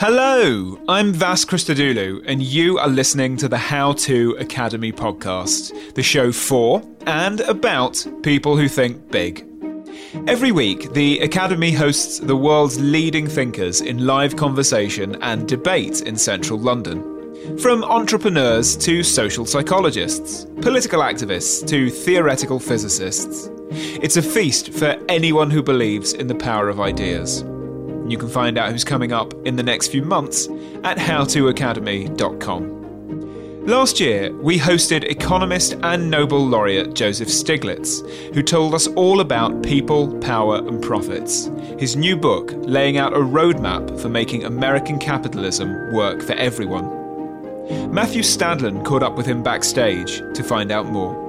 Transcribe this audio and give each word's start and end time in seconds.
Hello, 0.00 0.78
I'm 0.88 1.12
Vas 1.12 1.44
Christodoulou, 1.44 2.22
and 2.24 2.40
you 2.40 2.78
are 2.78 2.86
listening 2.86 3.36
to 3.38 3.48
the 3.48 3.58
How 3.58 3.94
To 3.94 4.36
Academy 4.38 4.92
podcast, 4.92 5.94
the 5.94 6.04
show 6.04 6.30
for 6.30 6.84
and 7.08 7.40
about 7.40 8.06
people 8.22 8.56
who 8.56 8.68
think 8.68 9.10
big. 9.10 9.44
Every 10.28 10.52
week, 10.52 10.92
the 10.92 11.18
Academy 11.18 11.72
hosts 11.72 12.20
the 12.20 12.36
world's 12.36 12.78
leading 12.78 13.26
thinkers 13.26 13.80
in 13.80 14.06
live 14.06 14.36
conversation 14.36 15.20
and 15.20 15.48
debate 15.48 16.02
in 16.02 16.16
central 16.16 16.60
London. 16.60 17.58
From 17.58 17.82
entrepreneurs 17.82 18.76
to 18.76 19.02
social 19.02 19.46
psychologists, 19.46 20.46
political 20.60 21.00
activists 21.00 21.66
to 21.66 21.90
theoretical 21.90 22.60
physicists. 22.60 23.50
It's 23.72 24.16
a 24.16 24.22
feast 24.22 24.72
for 24.72 24.96
anyone 25.08 25.50
who 25.50 25.60
believes 25.60 26.12
in 26.12 26.28
the 26.28 26.36
power 26.36 26.68
of 26.68 26.78
ideas. 26.78 27.44
You 28.08 28.18
can 28.18 28.28
find 28.28 28.58
out 28.58 28.72
who's 28.72 28.84
coming 28.84 29.12
up 29.12 29.34
in 29.46 29.56
the 29.56 29.62
next 29.62 29.88
few 29.88 30.02
months 30.02 30.48
at 30.82 30.96
howtoacademy.com. 30.96 32.78
Last 33.66 34.00
year, 34.00 34.34
we 34.36 34.58
hosted 34.58 35.04
economist 35.04 35.76
and 35.82 36.10
Nobel 36.10 36.46
laureate 36.46 36.94
Joseph 36.94 37.28
Stiglitz, 37.28 38.00
who 38.32 38.42
told 38.42 38.74
us 38.74 38.86
all 38.86 39.20
about 39.20 39.62
people, 39.62 40.18
power, 40.20 40.56
and 40.56 40.82
profits. 40.82 41.50
His 41.78 41.94
new 41.94 42.16
book 42.16 42.52
laying 42.54 42.96
out 42.96 43.12
a 43.12 43.18
roadmap 43.18 44.00
for 44.00 44.08
making 44.08 44.44
American 44.44 44.98
capitalism 44.98 45.92
work 45.92 46.22
for 46.22 46.32
everyone. 46.32 46.86
Matthew 47.92 48.22
Stadlen 48.22 48.82
caught 48.86 49.02
up 49.02 49.16
with 49.16 49.26
him 49.26 49.42
backstage 49.42 50.22
to 50.32 50.42
find 50.42 50.72
out 50.72 50.86
more. 50.86 51.27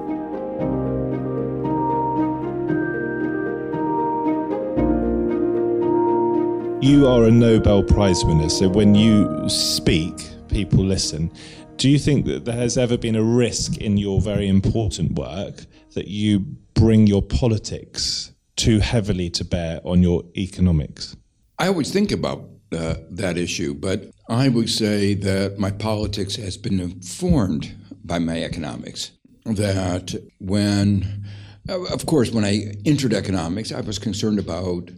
You 6.82 7.06
are 7.06 7.24
a 7.24 7.30
Nobel 7.30 7.82
Prize 7.82 8.24
winner, 8.24 8.48
so 8.48 8.66
when 8.66 8.94
you 8.94 9.46
speak, 9.50 10.14
people 10.48 10.82
listen. 10.82 11.30
Do 11.76 11.90
you 11.90 11.98
think 11.98 12.24
that 12.24 12.46
there 12.46 12.56
has 12.56 12.78
ever 12.78 12.96
been 12.96 13.16
a 13.16 13.22
risk 13.22 13.76
in 13.76 13.98
your 13.98 14.18
very 14.18 14.48
important 14.48 15.12
work 15.12 15.66
that 15.92 16.08
you 16.08 16.40
bring 16.72 17.06
your 17.06 17.20
politics 17.20 18.32
too 18.56 18.78
heavily 18.78 19.28
to 19.28 19.44
bear 19.44 19.82
on 19.84 20.02
your 20.02 20.22
economics? 20.38 21.14
I 21.58 21.66
always 21.66 21.92
think 21.92 22.12
about 22.12 22.48
uh, 22.72 22.94
that 23.10 23.36
issue, 23.36 23.74
but 23.74 24.10
I 24.30 24.48
would 24.48 24.70
say 24.70 25.12
that 25.12 25.58
my 25.58 25.70
politics 25.70 26.36
has 26.36 26.56
been 26.56 26.80
informed 26.80 27.74
by 28.06 28.20
my 28.20 28.42
economics. 28.42 29.10
That 29.44 30.18
when, 30.38 31.26
of 31.68 32.06
course, 32.06 32.30
when 32.30 32.46
I 32.46 32.72
entered 32.86 33.12
economics, 33.12 33.70
I 33.70 33.82
was 33.82 33.98
concerned 33.98 34.38
about 34.38 34.90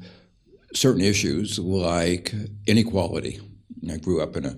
certain 0.75 1.03
issues 1.03 1.59
like 1.59 2.35
inequality. 2.67 3.41
I 3.91 3.97
grew 3.97 4.23
up 4.23 4.37
in 4.37 4.45
a 4.45 4.57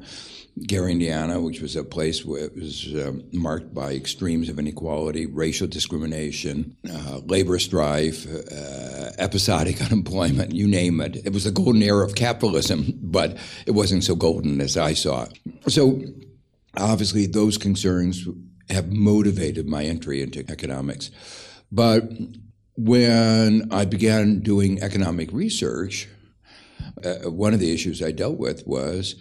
Gary, 0.62 0.92
Indiana, 0.92 1.40
which 1.40 1.60
was 1.60 1.74
a 1.74 1.82
place 1.82 2.24
where 2.24 2.44
it 2.44 2.54
was 2.54 2.94
uh, 2.94 3.12
marked 3.32 3.74
by 3.74 3.92
extremes 3.92 4.48
of 4.48 4.58
inequality, 4.58 5.26
racial 5.26 5.66
discrimination, 5.66 6.76
uh, 6.88 7.18
labor 7.24 7.58
strife, 7.58 8.24
uh, 8.32 9.10
episodic 9.18 9.82
unemployment, 9.90 10.54
you 10.54 10.68
name 10.68 11.00
it. 11.00 11.16
It 11.24 11.32
was 11.32 11.44
the 11.44 11.50
golden 11.50 11.82
era 11.82 12.04
of 12.04 12.14
capitalism, 12.14 12.96
but 13.02 13.36
it 13.66 13.72
wasn't 13.72 14.04
so 14.04 14.14
golden 14.14 14.60
as 14.60 14.76
I 14.76 14.94
saw 14.94 15.24
it. 15.24 15.72
So, 15.72 16.00
obviously, 16.76 17.26
those 17.26 17.58
concerns 17.58 18.28
have 18.70 18.92
motivated 18.92 19.66
my 19.66 19.84
entry 19.84 20.22
into 20.22 20.48
economics. 20.48 21.10
But 21.72 22.04
when 22.76 23.68
I 23.70 23.84
began 23.84 24.40
doing 24.40 24.82
economic 24.82 25.32
research, 25.32 26.08
uh, 27.04 27.30
one 27.30 27.54
of 27.54 27.60
the 27.60 27.72
issues 27.72 28.02
I 28.02 28.10
dealt 28.10 28.38
with 28.38 28.66
was 28.66 29.16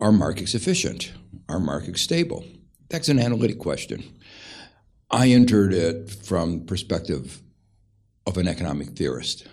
are 0.00 0.12
markets 0.12 0.54
efficient? 0.54 1.12
Are 1.48 1.60
markets 1.60 2.00
stable? 2.00 2.44
That's 2.88 3.08
an 3.08 3.18
analytic 3.18 3.58
question. 3.58 4.02
I 5.10 5.28
entered 5.28 5.72
it 5.72 6.10
from 6.10 6.66
perspective 6.66 7.42
of 8.26 8.36
an 8.36 8.48
economic 8.48 8.90
theorist. 8.90 9.46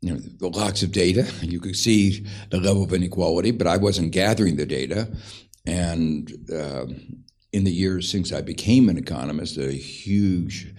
You 0.00 0.14
know, 0.14 0.48
lots 0.48 0.82
of 0.82 0.92
data, 0.92 1.30
you 1.42 1.60
could 1.60 1.76
see 1.76 2.26
the 2.50 2.58
level 2.58 2.82
of 2.82 2.92
inequality, 2.92 3.52
but 3.52 3.66
I 3.66 3.76
wasn't 3.76 4.12
gathering 4.12 4.56
the 4.56 4.66
data. 4.66 5.08
And 5.64 6.32
um, 6.52 7.24
in 7.52 7.64
the 7.64 7.70
years 7.70 8.10
since 8.10 8.32
I 8.32 8.40
became 8.40 8.88
an 8.88 8.98
economist, 8.98 9.58
a 9.58 9.72
huge 9.72 10.74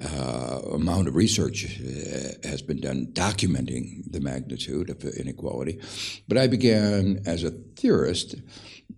uh, 0.00 0.60
amount 0.72 1.08
of 1.08 1.14
research 1.14 1.80
uh, 1.80 2.48
has 2.48 2.62
been 2.62 2.80
done 2.80 3.06
documenting 3.12 4.10
the 4.10 4.20
magnitude 4.20 4.90
of 4.90 5.04
inequality. 5.04 5.80
But 6.28 6.38
I 6.38 6.46
began 6.46 7.22
as 7.26 7.44
a 7.44 7.50
theorist 7.50 8.36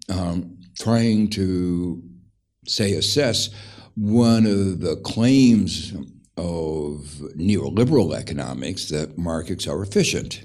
um, 0.08 0.58
trying 0.78 1.30
to, 1.30 2.02
say, 2.66 2.92
assess 2.92 3.50
one 3.96 4.46
of 4.46 4.80
the 4.80 4.96
claims 5.04 5.92
of 6.36 7.20
neoliberal 7.36 8.14
economics 8.14 8.88
that 8.88 9.16
markets 9.16 9.66
are 9.66 9.82
efficient 9.82 10.44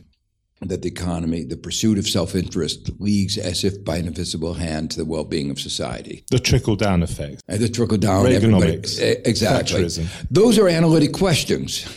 that 0.62 0.81
the 0.81 0.90
economy, 0.90 1.44
the 1.44 1.58
pursuit 1.58 1.97
of 1.97 2.08
self 2.08 2.36
interest, 2.36 2.90
leads 3.00 3.38
as 3.38 3.64
if 3.64 3.84
by 3.86 3.97
an 3.97 4.08
invisible 4.08 4.56
hand 4.56 4.92
to 4.92 4.97
the 4.97 5.06
well 5.06 5.24
being 5.24 5.50
of 5.50 5.59
society. 5.59 6.24
The 6.31 6.40
trickle 6.40 6.75
down 6.75 7.02
effect. 7.02 7.42
And 7.47 7.59
the 7.59 7.70
trickle 7.70 7.97
down 7.97 8.25
Reaganomics. 8.25 9.00
Exactly. 9.25 9.84
Thatcherism. 9.84 10.08
Those 10.30 10.58
are 10.58 10.68
analytic 10.68 11.14
questions. 11.14 11.88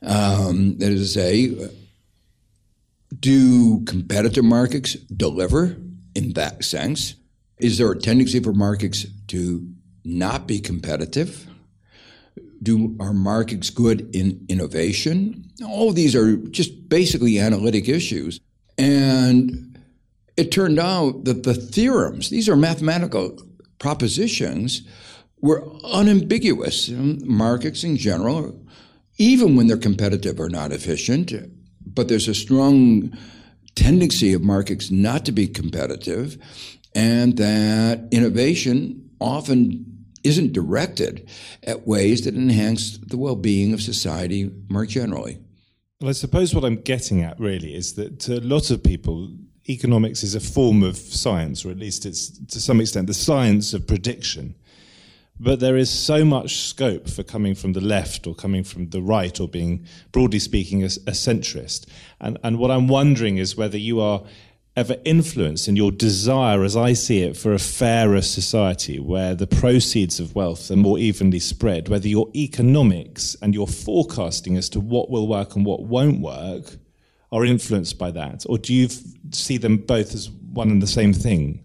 Um, 0.00 0.78
that 0.78 0.90
is 0.90 1.12
to 1.12 1.20
say, 1.20 1.70
do 3.18 3.84
competitor 3.84 4.42
markets 4.42 4.94
deliver 4.94 5.76
in 6.14 6.32
that 6.34 6.64
sense? 6.64 7.14
Is 7.58 7.78
there 7.78 7.90
a 7.90 7.98
tendency 7.98 8.40
for 8.40 8.52
markets 8.52 9.06
to 9.28 9.68
not 10.04 10.46
be 10.46 10.60
competitive? 10.60 11.46
Do 12.62 12.96
are 13.00 13.12
markets 13.12 13.70
good 13.70 14.14
in 14.14 14.44
innovation? 14.48 15.50
All 15.64 15.92
these 15.92 16.14
are 16.14 16.36
just 16.36 16.88
basically 16.88 17.38
analytic 17.38 17.88
issues. 17.88 18.40
And 18.76 19.78
it 20.36 20.52
turned 20.52 20.78
out 20.78 21.24
that 21.24 21.42
the 21.42 21.54
theorems, 21.54 22.30
these 22.30 22.48
are 22.48 22.56
mathematical 22.56 23.36
propositions, 23.78 24.82
were 25.40 25.64
unambiguous. 25.84 26.88
Markets 26.88 27.84
in 27.84 27.96
general, 27.96 28.60
even 29.18 29.56
when 29.56 29.66
they're 29.66 29.76
competitive, 29.76 30.40
are 30.40 30.48
not 30.48 30.72
efficient, 30.72 31.32
but 31.84 32.08
there's 32.08 32.28
a 32.28 32.34
strong 32.34 33.16
tendency 33.74 34.32
of 34.32 34.42
markets 34.42 34.90
not 34.90 35.24
to 35.24 35.32
be 35.32 35.46
competitive, 35.46 36.36
and 36.94 37.36
that 37.36 38.08
innovation 38.10 39.10
often 39.20 39.97
isn't 40.24 40.52
directed 40.52 41.28
at 41.62 41.86
ways 41.86 42.24
that 42.24 42.34
enhance 42.34 42.98
the 42.98 43.16
well 43.16 43.36
being 43.36 43.72
of 43.72 43.82
society 43.82 44.50
more 44.68 44.86
generally. 44.86 45.38
Well, 46.00 46.10
I 46.10 46.12
suppose 46.12 46.54
what 46.54 46.64
I'm 46.64 46.80
getting 46.80 47.22
at 47.22 47.40
really 47.40 47.74
is 47.74 47.94
that 47.94 48.20
to 48.20 48.38
a 48.38 48.40
lot 48.40 48.70
of 48.70 48.84
people, 48.84 49.30
economics 49.68 50.22
is 50.22 50.34
a 50.34 50.40
form 50.40 50.82
of 50.82 50.96
science, 50.96 51.64
or 51.64 51.70
at 51.70 51.78
least 51.78 52.06
it's 52.06 52.38
to 52.46 52.60
some 52.60 52.80
extent 52.80 53.06
the 53.06 53.14
science 53.14 53.74
of 53.74 53.86
prediction. 53.86 54.54
But 55.40 55.60
there 55.60 55.76
is 55.76 55.88
so 55.88 56.24
much 56.24 56.56
scope 56.56 57.08
for 57.08 57.22
coming 57.22 57.54
from 57.54 57.72
the 57.72 57.80
left 57.80 58.26
or 58.26 58.34
coming 58.34 58.64
from 58.64 58.90
the 58.90 59.00
right 59.00 59.38
or 59.38 59.46
being, 59.48 59.86
broadly 60.10 60.40
speaking, 60.40 60.82
a, 60.82 60.86
a 60.86 61.12
centrist. 61.12 61.86
And, 62.20 62.38
and 62.42 62.58
what 62.58 62.72
I'm 62.72 62.88
wondering 62.88 63.36
is 63.38 63.56
whether 63.56 63.78
you 63.78 64.00
are 64.00 64.24
ever 64.78 64.96
influence 65.04 65.66
in 65.66 65.74
your 65.74 65.90
desire, 65.90 66.62
as 66.62 66.76
I 66.76 66.92
see 66.92 67.22
it, 67.22 67.36
for 67.36 67.52
a 67.52 67.58
fairer 67.58 68.22
society 68.22 69.00
where 69.00 69.34
the 69.34 69.48
proceeds 69.48 70.20
of 70.20 70.36
wealth 70.36 70.70
are 70.70 70.76
more 70.76 71.00
evenly 71.00 71.40
spread, 71.40 71.88
whether 71.88 72.06
your 72.06 72.28
economics 72.36 73.36
and 73.42 73.52
your 73.54 73.66
forecasting 73.66 74.56
as 74.56 74.68
to 74.68 74.78
what 74.78 75.10
will 75.10 75.26
work 75.26 75.56
and 75.56 75.66
what 75.66 75.82
won't 75.82 76.20
work 76.20 76.76
are 77.32 77.44
influenced 77.44 77.98
by 77.98 78.12
that? 78.12 78.46
Or 78.48 78.56
do 78.56 78.72
you 78.72 78.84
f- 78.86 79.02
see 79.32 79.56
them 79.56 79.78
both 79.78 80.14
as 80.14 80.30
one 80.30 80.70
and 80.70 80.80
the 80.80 80.86
same 80.86 81.12
thing? 81.12 81.64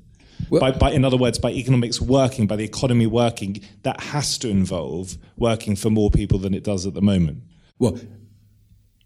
Well, 0.49 0.59
by, 0.59 0.71
by, 0.71 0.91
in 0.91 1.05
other 1.05 1.15
words, 1.15 1.37
by 1.37 1.51
economics 1.51 2.01
working, 2.01 2.47
by 2.47 2.55
the 2.55 2.65
economy 2.65 3.05
working, 3.05 3.61
that 3.83 4.01
has 4.01 4.39
to 4.39 4.49
involve 4.49 5.17
working 5.37 5.75
for 5.75 5.91
more 5.91 6.09
people 6.09 6.39
than 6.39 6.55
it 6.55 6.63
does 6.63 6.87
at 6.87 6.95
the 6.95 7.01
moment. 7.01 7.43
Well, 7.77 7.99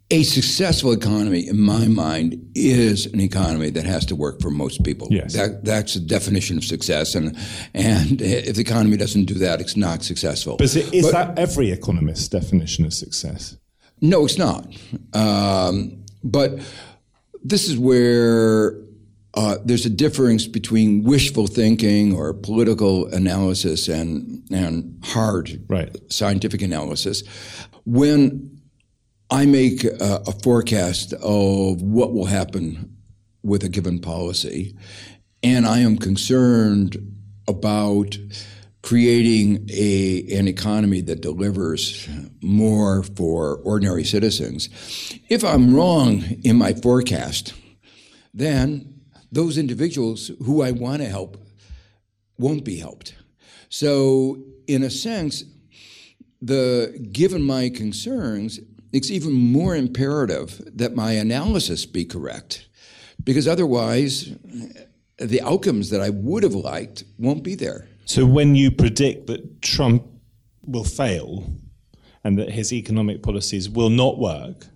a 0.09 0.23
successful 0.23 0.93
economy, 0.93 1.47
in 1.47 1.59
my 1.59 1.87
mind, 1.87 2.51
is 2.55 3.07
an 3.07 3.19
economy 3.19 3.69
that 3.71 3.85
has 3.85 4.05
to 4.05 4.15
work 4.15 4.41
for 4.41 4.49
most 4.49 4.83
people. 4.83 5.07
Yes. 5.11 5.33
That, 5.33 5.65
that's 5.65 5.95
the 5.95 5.99
definition 5.99 6.57
of 6.57 6.63
success. 6.63 7.13
And, 7.13 7.37
and 7.73 8.21
if 8.21 8.55
the 8.55 8.61
economy 8.61 8.95
doesn't 8.95 9.25
do 9.25 9.33
that, 9.35 9.59
it's 9.59 9.75
not 9.75 10.03
successful. 10.03 10.55
But 10.57 10.65
is, 10.65 10.75
it, 10.77 10.93
is 10.93 11.05
but, 11.05 11.11
that 11.11 11.39
every 11.39 11.71
economist's 11.71 12.29
definition 12.29 12.85
of 12.85 12.93
success? 12.93 13.57
No, 13.99 14.23
it's 14.23 14.37
not. 14.37 14.65
Um, 15.13 16.05
but 16.23 16.59
this 17.43 17.67
is 17.67 17.77
where 17.77 18.79
uh, 19.33 19.57
there's 19.65 19.85
a 19.85 19.89
difference 19.89 20.47
between 20.47 21.03
wishful 21.03 21.47
thinking 21.47 22.15
or 22.15 22.33
political 22.33 23.07
analysis 23.07 23.89
and, 23.89 24.41
and 24.51 25.03
hard 25.03 25.65
right. 25.67 25.93
scientific 26.09 26.61
analysis. 26.61 27.23
When 27.85 28.56
I 29.29 29.45
make 29.45 29.83
a, 29.83 30.23
a 30.25 30.31
forecast 30.31 31.13
of 31.13 31.81
what 31.81 32.13
will 32.13 32.25
happen 32.25 32.97
with 33.43 33.63
a 33.63 33.69
given 33.69 33.99
policy, 33.99 34.77
and 35.43 35.65
I 35.65 35.79
am 35.79 35.97
concerned 35.97 36.97
about 37.47 38.17
creating 38.81 39.67
a, 39.69 40.25
an 40.31 40.47
economy 40.47 41.01
that 41.01 41.21
delivers 41.21 42.07
more 42.41 43.03
for 43.03 43.57
ordinary 43.57 44.05
citizens. 44.05 44.69
If 45.27 45.43
I'm 45.43 45.75
wrong 45.75 46.23
in 46.43 46.55
my 46.55 46.73
forecast, 46.73 47.53
then 48.33 49.01
those 49.29 49.57
individuals 49.57 50.31
who 50.45 50.61
I 50.61 50.71
want 50.71 51.01
to 51.01 51.09
help 51.09 51.37
won't 52.37 52.63
be 52.63 52.77
helped. 52.77 53.15
So, 53.67 54.41
in 54.67 54.83
a 54.83 54.89
sense, 54.89 55.43
the 56.41 57.09
given 57.11 57.41
my 57.41 57.69
concerns, 57.69 58.59
it's 58.91 59.11
even 59.11 59.33
more 59.33 59.75
imperative 59.75 60.61
that 60.75 60.95
my 60.95 61.11
analysis 61.13 61.85
be 61.85 62.05
correct, 62.05 62.67
because 63.23 63.47
otherwise, 63.47 64.33
the 65.17 65.41
outcomes 65.41 65.89
that 65.89 66.01
I 66.01 66.09
would 66.09 66.43
have 66.43 66.55
liked 66.55 67.03
won't 67.17 67.43
be 67.43 67.55
there. 67.55 67.87
So 68.05 68.25
when 68.25 68.55
you 68.55 68.71
predict 68.71 69.27
that 69.27 69.61
Trump 69.61 70.03
will 70.65 70.85
fail 70.85 71.43
and 72.23 72.37
that 72.37 72.49
his 72.49 72.71
economic 72.71 73.21
policies 73.23 73.69
will 73.69 73.89
not 73.89 74.17
work, 74.17 74.67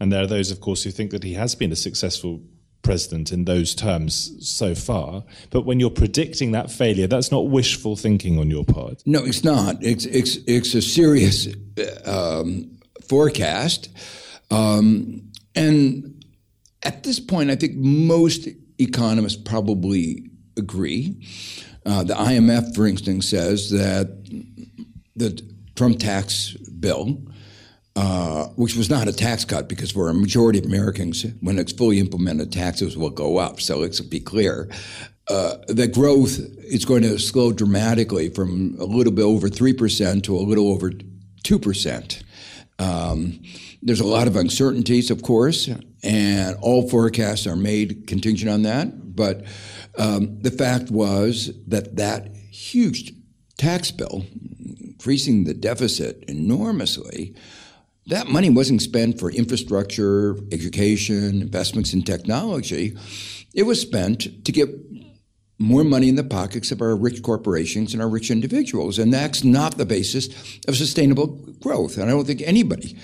and 0.00 0.10
there 0.10 0.22
are 0.22 0.26
those, 0.26 0.50
of 0.50 0.60
course, 0.60 0.82
who 0.82 0.90
think 0.90 1.10
that 1.10 1.22
he 1.22 1.34
has 1.34 1.54
been 1.54 1.72
a 1.72 1.76
successful 1.76 2.40
president 2.82 3.30
in 3.30 3.44
those 3.44 3.74
terms 3.74 4.32
so 4.40 4.74
far. 4.74 5.22
But 5.50 5.66
when 5.66 5.78
you're 5.78 5.90
predicting 5.90 6.52
that 6.52 6.70
failure, 6.70 7.06
that's 7.06 7.30
not 7.30 7.48
wishful 7.50 7.94
thinking 7.94 8.38
on 8.38 8.50
your 8.50 8.64
part. 8.64 9.02
No, 9.04 9.22
it's 9.22 9.44
not. 9.44 9.76
It's 9.82 10.06
it's, 10.06 10.36
it's 10.46 10.74
a 10.74 10.80
serious 10.80 11.48
um, 12.06 12.79
forecast, 13.10 13.88
um, 14.52 15.20
and 15.56 16.24
at 16.84 17.02
this 17.02 17.20
point, 17.20 17.50
I 17.50 17.56
think 17.56 17.74
most 17.76 18.48
economists 18.78 19.36
probably 19.36 20.30
agree. 20.56 21.26
Uh, 21.84 22.04
the 22.04 22.14
IMF, 22.14 22.74
for 22.74 22.86
instance, 22.86 23.28
says 23.28 23.70
that 23.70 24.08
the 25.16 25.42
Trump 25.74 25.98
tax 25.98 26.52
bill, 26.78 27.20
uh, 27.96 28.46
which 28.56 28.76
was 28.76 28.88
not 28.88 29.08
a 29.08 29.12
tax 29.12 29.44
cut 29.44 29.68
because 29.68 29.90
for 29.90 30.08
a 30.08 30.14
majority 30.14 30.58
of 30.58 30.64
Americans, 30.64 31.26
when 31.40 31.58
it's 31.58 31.72
fully 31.72 31.98
implemented, 31.98 32.52
taxes 32.52 32.96
will 32.96 33.10
go 33.10 33.38
up. 33.38 33.60
So 33.60 33.78
let's 33.78 34.00
be 34.00 34.20
clear. 34.20 34.70
Uh, 35.28 35.56
the 35.68 35.86
growth 35.86 36.38
is 36.58 36.84
going 36.84 37.02
to 37.02 37.18
slow 37.18 37.52
dramatically 37.52 38.28
from 38.28 38.76
a 38.78 38.84
little 38.84 39.12
bit 39.12 39.22
over 39.22 39.48
3% 39.48 40.22
to 40.24 40.36
a 40.36 40.38
little 40.38 40.68
over 40.68 40.90
2%. 40.90 42.22
Um, 42.80 43.42
there's 43.82 44.00
a 44.00 44.06
lot 44.06 44.26
of 44.26 44.36
uncertainties, 44.36 45.10
of 45.10 45.22
course, 45.22 45.68
and 46.02 46.56
all 46.62 46.88
forecasts 46.88 47.46
are 47.46 47.56
made 47.56 48.06
contingent 48.06 48.50
on 48.50 48.62
that. 48.62 49.14
But 49.14 49.44
um, 49.98 50.40
the 50.40 50.50
fact 50.50 50.90
was 50.90 51.52
that 51.66 51.96
that 51.96 52.34
huge 52.50 53.12
tax 53.58 53.90
bill, 53.90 54.24
increasing 54.80 55.44
the 55.44 55.54
deficit 55.54 56.24
enormously, 56.26 57.34
that 58.06 58.28
money 58.28 58.48
wasn't 58.48 58.80
spent 58.80 59.20
for 59.20 59.30
infrastructure, 59.30 60.36
education, 60.50 61.42
investments 61.42 61.92
in 61.92 62.02
technology. 62.02 62.96
It 63.52 63.64
was 63.64 63.80
spent 63.80 64.44
to 64.44 64.52
get 64.52 64.68
more 65.60 65.84
money 65.84 66.08
in 66.08 66.16
the 66.16 66.24
pockets 66.24 66.72
of 66.72 66.80
our 66.80 66.96
rich 66.96 67.22
corporations 67.22 67.92
and 67.92 68.02
our 68.02 68.08
rich 68.08 68.30
individuals. 68.30 68.98
And 68.98 69.12
that's 69.12 69.44
not 69.44 69.76
the 69.76 69.84
basis 69.84 70.28
of 70.66 70.74
sustainable 70.74 71.26
growth. 71.60 71.98
And 71.98 72.04
I 72.04 72.12
don't 72.12 72.26
think 72.26 72.40
anybody 72.42 72.96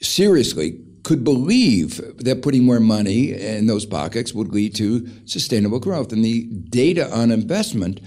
seriously 0.00 0.80
could 1.02 1.24
believe 1.24 2.00
that 2.18 2.42
putting 2.42 2.64
more 2.64 2.80
money 2.80 3.32
in 3.32 3.66
those 3.66 3.84
pockets 3.84 4.32
would 4.32 4.48
lead 4.48 4.74
to 4.76 5.06
sustainable 5.26 5.80
growth. 5.80 6.12
And 6.12 6.24
the 6.24 6.44
data 6.68 7.12
on 7.12 7.32
investment 7.32 8.00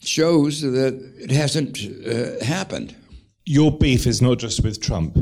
shows 0.00 0.60
that 0.60 0.94
it 1.18 1.30
hasn't 1.30 1.78
uh, 2.06 2.44
happened. 2.44 2.96
Your 3.44 3.70
beef 3.76 4.08
is 4.08 4.20
not 4.20 4.38
just 4.38 4.64
with 4.64 4.80
Trump. 4.80 5.18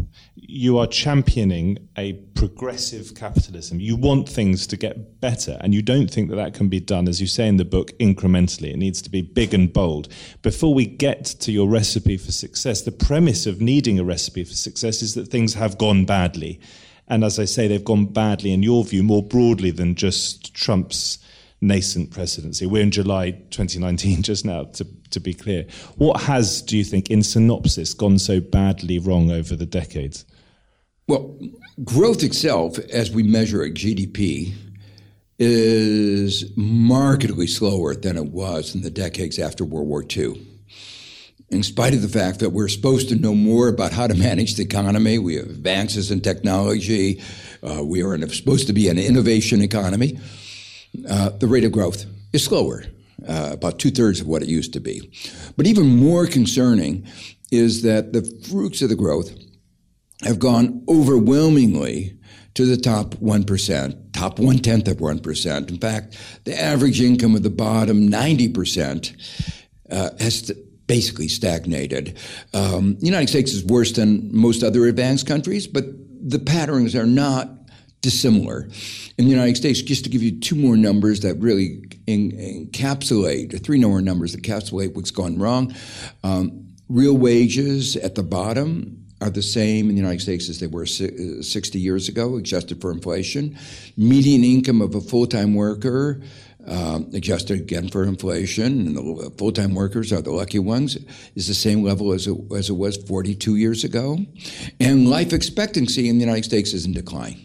You 0.56 0.78
are 0.78 0.86
championing 0.86 1.88
a 1.98 2.12
progressive 2.12 3.14
capitalism. 3.14 3.80
You 3.80 3.96
want 3.96 4.28
things 4.28 4.66
to 4.68 4.76
get 4.76 5.20
better, 5.20 5.58
and 5.60 5.74
you 5.74 5.82
don't 5.82 6.08
think 6.08 6.30
that 6.30 6.36
that 6.36 6.54
can 6.54 6.68
be 6.68 6.78
done, 6.78 7.08
as 7.08 7.20
you 7.20 7.26
say 7.26 7.48
in 7.48 7.56
the 7.56 7.64
book, 7.64 7.90
incrementally. 7.98 8.72
It 8.72 8.78
needs 8.78 9.02
to 9.02 9.10
be 9.10 9.20
big 9.20 9.52
and 9.52 9.72
bold. 9.72 10.08
Before 10.42 10.72
we 10.72 10.86
get 10.86 11.24
to 11.24 11.50
your 11.50 11.68
recipe 11.68 12.16
for 12.16 12.30
success, 12.30 12.82
the 12.82 12.92
premise 12.92 13.46
of 13.46 13.60
needing 13.60 13.98
a 13.98 14.04
recipe 14.04 14.44
for 14.44 14.54
success 14.54 15.02
is 15.02 15.14
that 15.14 15.28
things 15.28 15.54
have 15.54 15.76
gone 15.76 16.04
badly 16.04 16.60
and 17.08 17.22
as 17.22 17.38
I 17.38 17.44
say, 17.44 17.68
they've 17.68 17.84
gone 17.84 18.06
badly, 18.06 18.52
in 18.52 18.62
your 18.62 18.84
view, 18.84 19.02
more 19.02 19.22
broadly 19.22 19.70
than 19.70 19.94
just 19.94 20.54
Trump's 20.54 21.18
nascent 21.60 22.10
presidency. 22.10 22.66
We're 22.66 22.82
in 22.82 22.90
July 22.90 23.32
2019 23.50 24.22
just 24.22 24.44
now, 24.44 24.64
to, 24.64 24.86
to 25.10 25.20
be 25.20 25.34
clear. 25.34 25.66
What 25.96 26.22
has, 26.22 26.62
do 26.62 26.76
you 26.78 26.84
think, 26.84 27.10
in 27.10 27.22
synopsis, 27.22 27.94
gone 27.94 28.18
so 28.18 28.40
badly 28.40 28.98
wrong 28.98 29.30
over 29.30 29.54
the 29.54 29.66
decades? 29.66 30.24
Well, 31.06 31.38
growth 31.82 32.22
itself, 32.22 32.78
as 32.78 33.10
we 33.10 33.22
measure 33.22 33.62
it, 33.62 33.74
GDP, 33.74 34.54
is 35.38 36.52
markedly 36.56 37.46
slower 37.46 37.94
than 37.94 38.16
it 38.16 38.26
was 38.26 38.74
in 38.74 38.82
the 38.82 38.90
decades 38.90 39.38
after 39.38 39.64
World 39.64 39.88
War 39.88 40.04
II 40.04 40.40
in 41.54 41.62
spite 41.62 41.94
of 41.94 42.02
the 42.02 42.08
fact 42.08 42.40
that 42.40 42.50
we're 42.50 42.68
supposed 42.68 43.08
to 43.08 43.16
know 43.16 43.34
more 43.34 43.68
about 43.68 43.92
how 43.92 44.06
to 44.06 44.14
manage 44.14 44.56
the 44.56 44.62
economy, 44.62 45.18
we 45.18 45.36
have 45.36 45.46
advances 45.46 46.10
in 46.10 46.20
technology, 46.20 47.22
uh, 47.62 47.82
we 47.84 48.02
are 48.02 48.28
supposed 48.28 48.66
to 48.66 48.72
be 48.72 48.88
an 48.88 48.98
innovation 48.98 49.62
economy, 49.62 50.18
uh, 51.08 51.30
the 51.30 51.46
rate 51.46 51.64
of 51.64 51.72
growth 51.72 52.06
is 52.32 52.44
slower, 52.44 52.84
uh, 53.28 53.50
about 53.52 53.78
two 53.78 53.90
thirds 53.90 54.20
of 54.20 54.26
what 54.26 54.42
it 54.42 54.48
used 54.48 54.72
to 54.72 54.80
be. 54.80 55.10
But 55.56 55.66
even 55.66 55.86
more 55.86 56.26
concerning 56.26 57.06
is 57.52 57.82
that 57.82 58.12
the 58.12 58.22
fruits 58.48 58.82
of 58.82 58.88
the 58.88 58.96
growth 58.96 59.30
have 60.24 60.38
gone 60.38 60.84
overwhelmingly 60.88 62.18
to 62.54 62.66
the 62.66 62.76
top 62.76 63.14
1%, 63.16 64.12
top 64.12 64.38
one 64.38 64.58
tenth 64.58 64.88
of 64.88 64.98
1%. 64.98 65.68
In 65.68 65.78
fact, 65.78 66.16
the 66.44 66.58
average 66.58 67.00
income 67.00 67.34
of 67.34 67.42
the 67.42 67.50
bottom 67.50 68.08
90% 68.08 69.50
uh, 69.90 70.10
has 70.20 70.50
basically 70.86 71.28
stagnated. 71.28 72.16
Um, 72.52 72.96
the 72.98 73.06
United 73.06 73.28
States 73.28 73.52
is 73.52 73.64
worse 73.64 73.92
than 73.92 74.30
most 74.36 74.62
other 74.62 74.86
advanced 74.86 75.26
countries, 75.26 75.66
but 75.66 75.84
the 76.20 76.38
patterns 76.38 76.94
are 76.94 77.06
not 77.06 77.50
dissimilar. 78.00 78.68
In 79.16 79.24
the 79.24 79.30
United 79.30 79.56
States, 79.56 79.80
just 79.80 80.04
to 80.04 80.10
give 80.10 80.22
you 80.22 80.38
two 80.38 80.54
more 80.54 80.76
numbers 80.76 81.20
that 81.20 81.34
really 81.36 81.80
encapsulate, 82.06 83.64
three 83.64 83.80
more 83.80 84.02
numbers 84.02 84.32
that 84.32 84.42
encapsulate 84.42 84.94
what's 84.94 85.10
gone 85.10 85.38
wrong. 85.38 85.74
Um, 86.22 86.68
real 86.88 87.16
wages 87.16 87.96
at 87.96 88.14
the 88.14 88.22
bottom 88.22 89.03
are 89.20 89.30
the 89.30 89.42
same 89.42 89.88
in 89.88 89.94
the 89.94 90.00
United 90.00 90.20
States 90.20 90.48
as 90.48 90.60
they 90.60 90.66
were 90.66 90.86
60 90.86 91.78
years 91.78 92.08
ago, 92.08 92.36
adjusted 92.36 92.80
for 92.80 92.90
inflation. 92.90 93.56
Median 93.96 94.44
income 94.44 94.80
of 94.82 94.94
a 94.94 95.00
full 95.00 95.26
time 95.26 95.54
worker 95.54 96.20
uh, 96.66 97.00
adjusted 97.12 97.60
again 97.60 97.88
for 97.88 98.04
inflation, 98.04 98.86
and 98.86 98.96
the 98.96 99.30
full-time 99.36 99.74
workers 99.74 100.12
are 100.12 100.22
the 100.22 100.30
lucky 100.30 100.58
ones, 100.58 100.96
is 101.34 101.46
the 101.46 101.54
same 101.54 101.82
level 101.82 102.12
as 102.12 102.26
it, 102.26 102.36
as 102.56 102.70
it 102.70 102.74
was 102.74 102.96
42 102.96 103.56
years 103.56 103.84
ago. 103.84 104.18
And 104.80 105.08
life 105.08 105.32
expectancy 105.32 106.08
in 106.08 106.18
the 106.18 106.24
United 106.24 106.44
States 106.44 106.72
is 106.72 106.86
in 106.86 106.92
decline. 106.92 107.38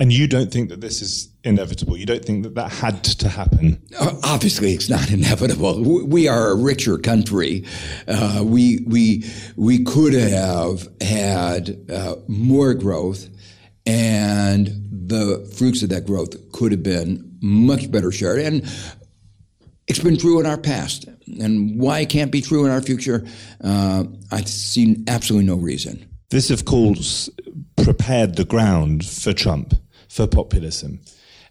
And 0.00 0.12
you 0.12 0.28
don't 0.28 0.52
think 0.52 0.68
that 0.68 0.80
this 0.80 1.02
is 1.02 1.28
inevitable? 1.42 1.96
You 1.96 2.06
don't 2.06 2.24
think 2.24 2.44
that 2.44 2.54
that 2.54 2.70
had 2.70 3.02
to 3.04 3.28
happen? 3.28 3.82
Uh, 3.98 4.14
obviously, 4.22 4.72
it's 4.72 4.88
not 4.88 5.10
inevitable. 5.18 5.82
We 5.82 6.28
are 6.28 6.50
a 6.50 6.54
richer 6.54 6.98
country. 6.98 7.64
Uh, 8.06 8.42
we 8.44 8.84
we 8.86 9.24
we 9.56 9.84
could 9.84 10.14
have 10.14 10.86
had 11.00 11.90
uh, 11.90 12.16
more 12.28 12.74
growth, 12.74 13.28
and 13.86 14.68
the 14.90 15.50
fruits 15.56 15.82
of 15.82 15.88
that 15.88 16.06
growth 16.06 16.52
could 16.52 16.70
have 16.70 16.82
been 16.82 17.38
much 17.40 17.90
better 17.90 18.12
shared. 18.12 18.40
And 18.40 18.64
it's 19.88 19.98
been 19.98 20.18
true 20.18 20.38
in 20.38 20.46
our 20.46 20.58
past. 20.58 21.06
And 21.40 21.80
why 21.80 22.00
it 22.00 22.10
can't 22.10 22.30
be 22.30 22.40
true 22.40 22.64
in 22.64 22.70
our 22.70 22.82
future, 22.82 23.26
uh, 23.62 24.04
I 24.30 24.42
see 24.42 25.02
absolutely 25.08 25.46
no 25.46 25.56
reason. 25.56 26.08
This, 26.30 26.50
of 26.50 26.66
course, 26.66 27.30
prepared 27.82 28.36
the 28.36 28.44
ground 28.44 29.06
for 29.06 29.32
Trump, 29.32 29.74
for 30.08 30.26
populism. 30.26 31.00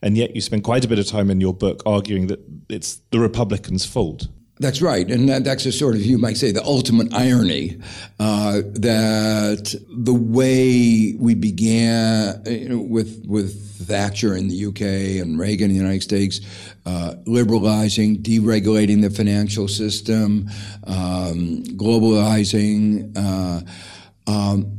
And 0.01 0.17
yet 0.17 0.35
you 0.35 0.41
spend 0.41 0.63
quite 0.63 0.85
a 0.85 0.87
bit 0.87 0.99
of 0.99 1.07
time 1.07 1.31
in 1.31 1.41
your 1.41 1.53
book 1.53 1.81
arguing 1.85 2.27
that 2.27 2.39
it's 2.69 3.01
the 3.11 3.19
Republicans' 3.19 3.85
fault. 3.85 4.27
That's 4.59 4.81
right, 4.81 5.07
and 5.09 5.29
that, 5.29 5.43
that's 5.43 5.67
a 5.67 5.71
sort 5.71 5.93
of 5.93 6.01
you 6.01 6.17
might 6.17 6.35
say 6.35 6.51
the 6.51 6.63
ultimate 6.63 7.13
irony 7.13 7.79
uh, 8.19 8.61
that 8.73 9.75
the 9.87 10.13
way 10.15 11.13
we 11.19 11.35
began 11.35 12.41
you 12.47 12.69
know, 12.69 12.79
with 12.79 13.23
with 13.27 13.67
Thatcher 13.85 14.35
in 14.35 14.47
the 14.47 14.65
UK 14.65 15.21
and 15.21 15.37
Reagan 15.37 15.69
in 15.69 15.77
the 15.77 15.83
United 15.83 16.01
States, 16.01 16.41
uh, 16.87 17.13
liberalizing, 17.27 18.23
deregulating 18.23 19.03
the 19.03 19.11
financial 19.11 19.67
system, 19.67 20.49
um, 20.85 21.63
globalizing. 21.77 23.13
Uh, 23.15 23.61
um, 24.29 24.76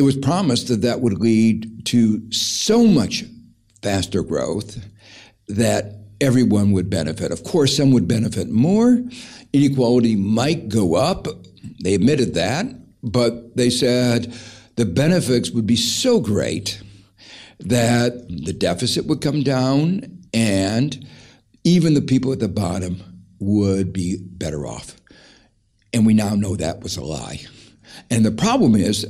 it 0.00 0.02
was 0.02 0.16
promised 0.16 0.68
that 0.68 0.80
that 0.80 1.02
would 1.02 1.20
lead 1.20 1.84
to 1.84 2.32
so 2.32 2.86
much 2.86 3.22
faster 3.82 4.22
growth 4.22 4.82
that 5.46 5.96
everyone 6.22 6.72
would 6.72 6.88
benefit. 6.88 7.30
Of 7.30 7.44
course, 7.44 7.76
some 7.76 7.90
would 7.90 8.08
benefit 8.08 8.48
more. 8.48 8.98
Inequality 9.52 10.16
might 10.16 10.70
go 10.70 10.94
up. 10.94 11.26
They 11.84 11.92
admitted 11.92 12.32
that, 12.32 12.64
but 13.02 13.54
they 13.58 13.68
said 13.68 14.32
the 14.76 14.86
benefits 14.86 15.50
would 15.50 15.66
be 15.66 15.76
so 15.76 16.18
great 16.18 16.80
that 17.58 18.26
the 18.26 18.54
deficit 18.54 19.04
would 19.04 19.20
come 19.20 19.42
down 19.42 20.22
and 20.32 21.06
even 21.62 21.92
the 21.92 22.00
people 22.00 22.32
at 22.32 22.40
the 22.40 22.48
bottom 22.48 23.02
would 23.38 23.92
be 23.92 24.16
better 24.18 24.66
off. 24.66 24.96
And 25.92 26.06
we 26.06 26.14
now 26.14 26.34
know 26.36 26.56
that 26.56 26.82
was 26.82 26.96
a 26.96 27.04
lie. 27.04 27.42
And 28.08 28.24
the 28.24 28.32
problem 28.32 28.74
is, 28.74 29.06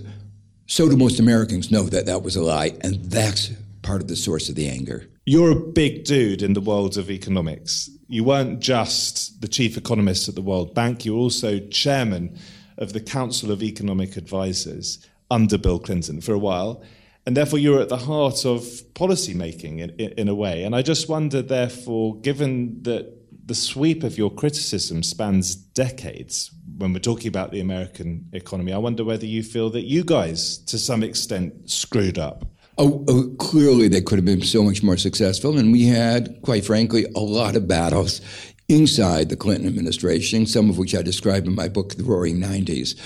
so 0.71 0.89
do 0.89 0.97
most 0.97 1.19
Americans 1.19 1.73
know 1.73 1.83
that 1.83 2.07
that 2.07 2.23
was 2.23 2.37
a 2.37 2.43
lie, 2.43 2.77
and 2.83 2.95
that's 3.07 3.51
part 3.83 4.01
of 4.01 4.07
the 4.07 4.15
source 4.15 4.49
of 4.49 4.55
the 4.55 4.69
anger. 4.69 5.05
You're 5.27 5.51
a 5.51 5.57
big 5.57 6.05
dude 6.05 6.43
in 6.43 6.53
the 6.53 6.61
world 6.61 6.97
of 6.97 7.11
economics. 7.11 7.91
You 8.07 8.23
weren't 8.23 8.61
just 8.61 9.41
the 9.41 9.49
chief 9.49 9.77
economist 9.77 10.29
at 10.29 10.37
the 10.37 10.43
World 10.43 10.73
Bank, 10.73 11.05
you 11.05 11.15
were 11.15 11.19
also 11.19 11.59
chairman 11.59 12.39
of 12.79 12.93
the 12.93 13.01
Council 13.01 13.51
of 13.51 13.65
Economic 13.65 14.17
Advisers 14.17 15.05
under 15.29 15.59
Bill 15.59 15.81
Clinton 15.81 16.21
for 16.21 16.35
a 16.35 16.39
while. 16.39 16.85
And 17.27 17.37
therefore, 17.37 17.59
you're 17.59 17.81
at 17.81 17.89
the 17.89 17.97
heart 17.97 18.47
of 18.47 18.65
policy 18.95 19.35
making 19.35 19.81
in, 19.81 19.91
in, 19.99 20.13
in 20.13 20.29
a 20.29 20.37
way. 20.37 20.63
And 20.63 20.77
I 20.77 20.83
just 20.83 21.09
wonder, 21.09 21.43
therefore, 21.43 22.21
given 22.21 22.81
that 22.85 23.13
the 23.45 23.57
sweep 23.57 24.05
of 24.05 24.17
your 24.17 24.31
criticism 24.31 25.03
spans 25.03 25.57
decades 25.57 26.53
when 26.81 26.95
we're 26.95 26.99
talking 26.99 27.29
about 27.29 27.51
the 27.53 27.61
American 27.61 28.29
economy, 28.33 28.73
I 28.73 28.79
wonder 28.79 29.05
whether 29.05 29.27
you 29.27 29.43
feel 29.43 29.71
that 29.71 29.83
you 29.83 30.03
guys, 30.03 30.59
to 30.65 30.79
some 30.79 31.03
extent, 31.03 31.71
screwed 31.71 32.19
up. 32.19 32.45
Oh, 32.79 33.05
oh, 33.09 33.35
clearly, 33.39 33.89
they 33.89 34.01
could 34.01 34.17
have 34.17 34.25
been 34.25 34.43
so 34.43 34.63
much 34.63 34.83
more 34.83 34.97
successful. 34.97 35.59
And 35.59 35.73
we 35.73 35.85
had, 35.85 36.41
quite 36.43 36.65
frankly, 36.65 37.05
a 37.15 37.21
lot 37.21 37.55
of 37.55 37.69
battles 37.69 38.23
inside 38.69 39.29
the 39.29 39.37
Clinton 39.37 39.67
administration, 39.69 40.47
some 40.47 40.71
of 40.71 40.79
which 40.79 40.95
I 40.95 41.03
describe 41.03 41.47
in 41.47 41.55
my 41.55 41.69
book, 41.69 41.97
The 41.97 42.05
Roaring 42.05 42.39
90s. 42.39 42.97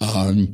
Um, 0.00 0.52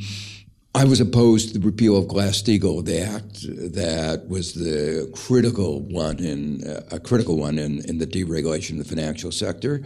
I 0.74 0.84
was 0.84 1.00
opposed 1.00 1.54
to 1.54 1.58
the 1.58 1.64
repeal 1.64 1.96
of 1.96 2.06
Glass-Steagall, 2.08 2.84
the 2.84 3.00
act 3.00 3.44
that 3.72 4.28
was 4.28 4.52
the 4.52 5.10
critical 5.14 5.80
one 5.80 6.18
in 6.18 6.68
uh, 6.68 6.82
a 6.92 7.00
critical 7.00 7.38
one 7.38 7.58
in, 7.58 7.82
in 7.88 7.96
the 7.96 8.06
deregulation 8.06 8.72
of 8.72 8.78
the 8.78 8.84
financial 8.84 9.32
sector. 9.32 9.82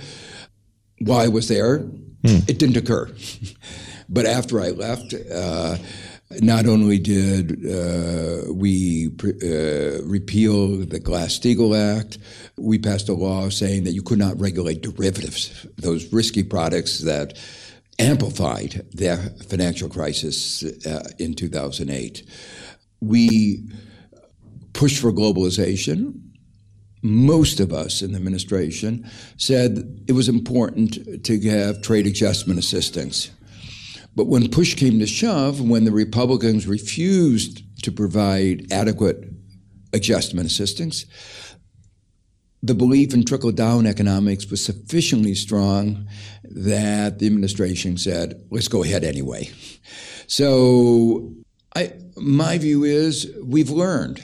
While 1.01 1.21
I 1.21 1.29
was 1.29 1.49
there, 1.49 1.79
hmm. 1.79 2.41
it 2.47 2.59
didn't 2.59 2.77
occur. 2.77 3.11
but 4.09 4.27
after 4.27 4.61
I 4.61 4.71
left, 4.71 5.15
uh, 5.15 5.77
not 6.41 6.67
only 6.67 6.99
did 6.99 7.53
uh, 7.67 8.53
we 8.53 9.09
uh, 9.09 10.03
repeal 10.05 10.77
the 10.77 11.01
Glass-Steagall 11.01 11.99
Act, 11.99 12.19
we 12.57 12.79
passed 12.79 13.09
a 13.09 13.15
law 13.15 13.49
saying 13.49 13.85
that 13.85 13.93
you 13.93 14.03
could 14.03 14.19
not 14.19 14.39
regulate 14.39 14.83
derivatives, 14.83 15.67
those 15.77 16.13
risky 16.13 16.45
products 16.45 17.01
that 17.01 17.37
amplified 17.99 18.87
the 18.93 19.17
financial 19.49 19.89
crisis 19.89 20.63
uh, 20.87 21.09
in 21.19 21.35
2008. 21.35 22.23
We 23.01 23.69
pushed 24.73 25.01
for 25.01 25.13
globalization. 25.13 26.21
Most 27.03 27.61
of 27.61 27.73
us 27.73 28.03
in 28.03 28.13
the 28.13 28.19
administration 28.19 29.09
said 29.37 30.05
it 30.07 30.13
was 30.13 30.29
important 30.29 31.25
to 31.25 31.41
have 31.49 31.83
trade 31.83 32.07
adjustment 32.07 32.59
assistance. 32.59 33.31
But 34.15 34.27
when 34.27 34.51
push 34.51 34.75
came 34.75 34.99
to 34.99 35.07
shove, 35.07 35.61
when 35.61 35.85
the 35.85 35.93
Republicans 35.93 36.67
refused 36.67 37.63
to 37.85 37.93
provide 37.93 38.71
adequate 38.73 39.25
adjustment 39.93 40.47
assistance, 40.47 41.07
the 42.63 42.75
belief 42.75 43.15
in 43.15 43.25
trickle 43.25 43.53
down 43.53 43.87
economics 43.87 44.51
was 44.51 44.63
sufficiently 44.63 45.35
strong 45.35 46.07
that 46.45 47.19
the 47.19 47.27
administration 47.27 47.97
said, 47.97 48.47
let's 48.51 48.69
go 48.69 48.83
ahead 48.85 49.05
anyway. 49.05 49.49
So 50.27 51.33
I, 51.75 51.93
my 52.17 52.59
view 52.59 52.85
is 52.85 53.33
we've 53.43 53.71
learned. 53.71 54.23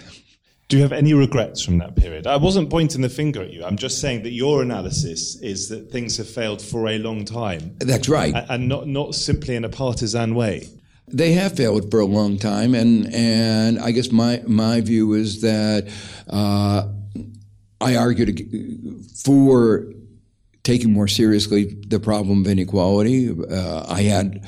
Do 0.68 0.76
you 0.76 0.82
have 0.82 0.92
any 0.92 1.14
regrets 1.14 1.62
from 1.62 1.78
that 1.78 1.94
period? 1.94 2.26
I 2.26 2.36
wasn't 2.36 2.70
pointing 2.70 3.00
the 3.00 3.08
finger 3.08 3.42
at 3.42 3.52
you. 3.52 3.64
I'm 3.64 3.76
just 3.76 4.00
saying 4.00 4.24
that 4.24 4.32
your 4.32 4.62
analysis 4.62 5.36
is 5.40 5.68
that 5.68 5.92
things 5.92 6.16
have 6.16 6.28
failed 6.28 6.60
for 6.60 6.88
a 6.88 6.98
long 6.98 7.24
time. 7.24 7.76
That's 7.78 8.08
right. 8.08 8.34
And 8.48 8.68
not, 8.68 8.88
not 8.88 9.14
simply 9.14 9.54
in 9.54 9.64
a 9.64 9.68
partisan 9.68 10.34
way. 10.34 10.68
They 11.08 11.32
have 11.34 11.56
failed 11.56 11.88
for 11.88 12.00
a 12.00 12.04
long 12.04 12.36
time, 12.36 12.74
and 12.74 13.14
and 13.14 13.78
I 13.78 13.92
guess 13.92 14.10
my 14.10 14.42
my 14.44 14.80
view 14.80 15.12
is 15.12 15.40
that 15.42 15.88
uh, 16.28 16.88
I 17.80 17.94
argued 17.94 18.42
for 19.24 19.84
taking 20.64 20.92
more 20.92 21.06
seriously 21.06 21.76
the 21.86 22.00
problem 22.00 22.40
of 22.40 22.48
inequality. 22.48 23.30
Uh, 23.30 23.86
I 23.88 24.02
had 24.02 24.44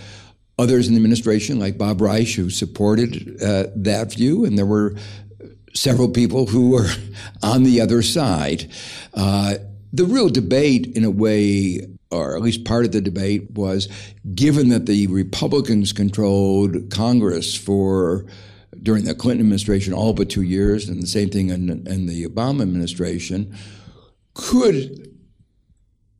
others 0.59 0.89
in 0.89 0.95
the 0.95 0.99
administration, 0.99 1.61
like 1.61 1.79
Bob 1.79 2.01
Reich, 2.01 2.31
who 2.31 2.51
supported 2.51 3.41
uh, 3.41 3.67
that 3.77 4.15
view, 4.15 4.45
and 4.45 4.59
there 4.59 4.67
were 4.67 4.97
several 5.75 6.09
people 6.09 6.47
who 6.47 6.71
were 6.71 6.89
on 7.43 7.63
the 7.63 7.81
other 7.81 8.03
side. 8.03 8.71
Uh, 9.15 9.55
the 9.93 10.05
real 10.05 10.29
debate, 10.29 10.87
in 10.97 11.05
a 11.05 11.11
way, 11.11 11.81
or 12.11 12.37
at 12.37 12.43
least 12.43 12.65
part 12.65 12.85
of 12.85 12.93
the 12.93 13.01
debate, 13.01 13.51
was 13.53 13.89
given 14.35 14.69
that 14.69 14.87
the 14.87 15.07
Republicans 15.07 15.93
controlled 15.93 16.91
Congress 16.91 17.55
for 17.55 18.27
during 18.83 19.05
the 19.05 19.15
Clinton 19.15 19.41
administration 19.41 19.93
all 19.93 20.13
but 20.13 20.29
two 20.29 20.43
years, 20.43 20.89
and 20.89 21.03
the 21.03 21.07
same 21.07 21.31
thing 21.31 21.49
in, 21.49 21.87
in 21.87 22.07
the 22.07 22.27
Obama 22.27 22.63
administration. 22.63 23.57
Could 24.35 25.09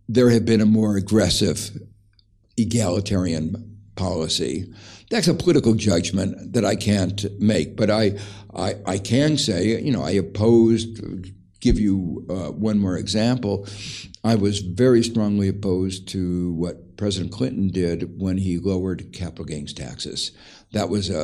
there 0.09 0.31
have 0.31 0.45
been 0.45 0.61
a 0.61 0.67
more 0.67 0.97
aggressive 0.97 1.71
egalitarian 2.57 3.79
policy? 3.97 4.73
That's 5.11 5.29
a 5.29 5.35
political 5.35 5.75
judgment 5.75 6.53
that 6.53 6.65
I 6.65 6.77
can't 6.77 7.25
make, 7.41 7.77
but 7.77 7.91
I, 7.91 8.19
I, 8.55 8.75
I 8.87 8.99
can 8.99 9.39
say, 9.39 9.81
you 9.81 9.93
know, 9.93 10.03
I 10.03 10.13
opposed. 10.13 11.01
Give 11.61 11.81
you 11.81 12.25
uh, 12.31 12.53
one 12.53 12.79
more 12.79 12.97
example. 12.97 13.67
I 14.23 14.37
was 14.37 14.61
very 14.61 15.03
strongly 15.03 15.49
opposed 15.49 16.07
to 16.11 16.53
what 16.53 16.97
President 16.97 17.33
Clinton 17.33 17.67
did 17.67 18.21
when 18.21 18.39
he 18.39 18.59
lowered 18.59 19.13
capital 19.13 19.45
gains 19.45 19.73
taxes 19.73 20.31
that 20.73 20.89
was 20.89 21.11
a, 21.11 21.17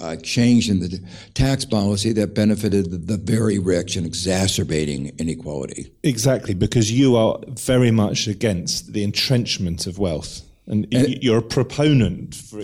a, 0.00 0.12
a, 0.12 0.16
change 0.16 0.68
in 0.68 0.80
the 0.80 1.00
tax 1.34 1.64
policy 1.64 2.12
that 2.12 2.34
benefited 2.34 2.90
the, 2.90 2.98
the, 2.98 3.16
very 3.16 3.58
rich 3.58 3.96
and 3.96 4.04
exacerbating 4.04 5.12
inequality. 5.18 5.92
Exactly, 6.02 6.54
because 6.54 6.90
you 6.90 7.16
are 7.16 7.38
very 7.48 7.90
much 7.90 8.26
against 8.26 8.92
the 8.92 9.04
entrenchment 9.04 9.86
of 9.86 9.98
wealth. 9.98 10.42
And, 10.66 10.86
and 10.92 11.22
you're 11.22 11.38
a 11.38 11.42
proponent 11.42 12.34
for, 12.34 12.62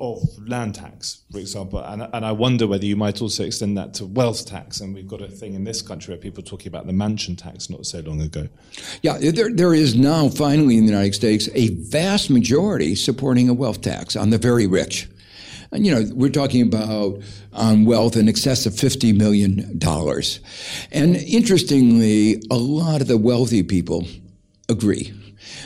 of 0.00 0.22
land 0.46 0.74
tax, 0.74 1.22
for 1.30 1.38
example. 1.38 1.80
And, 1.80 2.08
and 2.12 2.24
I 2.24 2.32
wonder 2.32 2.66
whether 2.66 2.84
you 2.84 2.96
might 2.96 3.20
also 3.20 3.44
extend 3.44 3.76
that 3.78 3.94
to 3.94 4.06
wealth 4.06 4.46
tax. 4.46 4.80
And 4.80 4.94
we've 4.94 5.08
got 5.08 5.20
a 5.20 5.28
thing 5.28 5.54
in 5.54 5.64
this 5.64 5.82
country 5.82 6.12
where 6.12 6.20
people 6.20 6.42
are 6.42 6.46
talking 6.46 6.68
about 6.68 6.86
the 6.86 6.92
mansion 6.92 7.36
tax 7.36 7.70
not 7.70 7.86
so 7.86 8.00
long 8.00 8.20
ago. 8.20 8.48
Yeah, 9.02 9.18
there, 9.18 9.50
there 9.52 9.74
is 9.74 9.94
now 9.94 10.28
finally 10.28 10.76
in 10.78 10.86
the 10.86 10.92
United 10.92 11.14
States 11.14 11.48
a 11.54 11.68
vast 11.74 12.30
majority 12.30 12.94
supporting 12.94 13.48
a 13.48 13.54
wealth 13.54 13.80
tax 13.80 14.16
on 14.16 14.30
the 14.30 14.38
very 14.38 14.66
rich. 14.66 15.08
And, 15.72 15.86
you 15.86 15.94
know, 15.94 16.10
we're 16.14 16.30
talking 16.30 16.62
about 16.62 17.22
um, 17.52 17.84
wealth 17.84 18.16
in 18.16 18.28
excess 18.28 18.66
of 18.66 18.72
$50 18.72 19.16
million. 19.16 19.80
And 20.90 21.16
interestingly, 21.16 22.42
a 22.50 22.56
lot 22.56 23.00
of 23.00 23.06
the 23.06 23.18
wealthy 23.18 23.62
people 23.62 24.06
agree. 24.68 25.12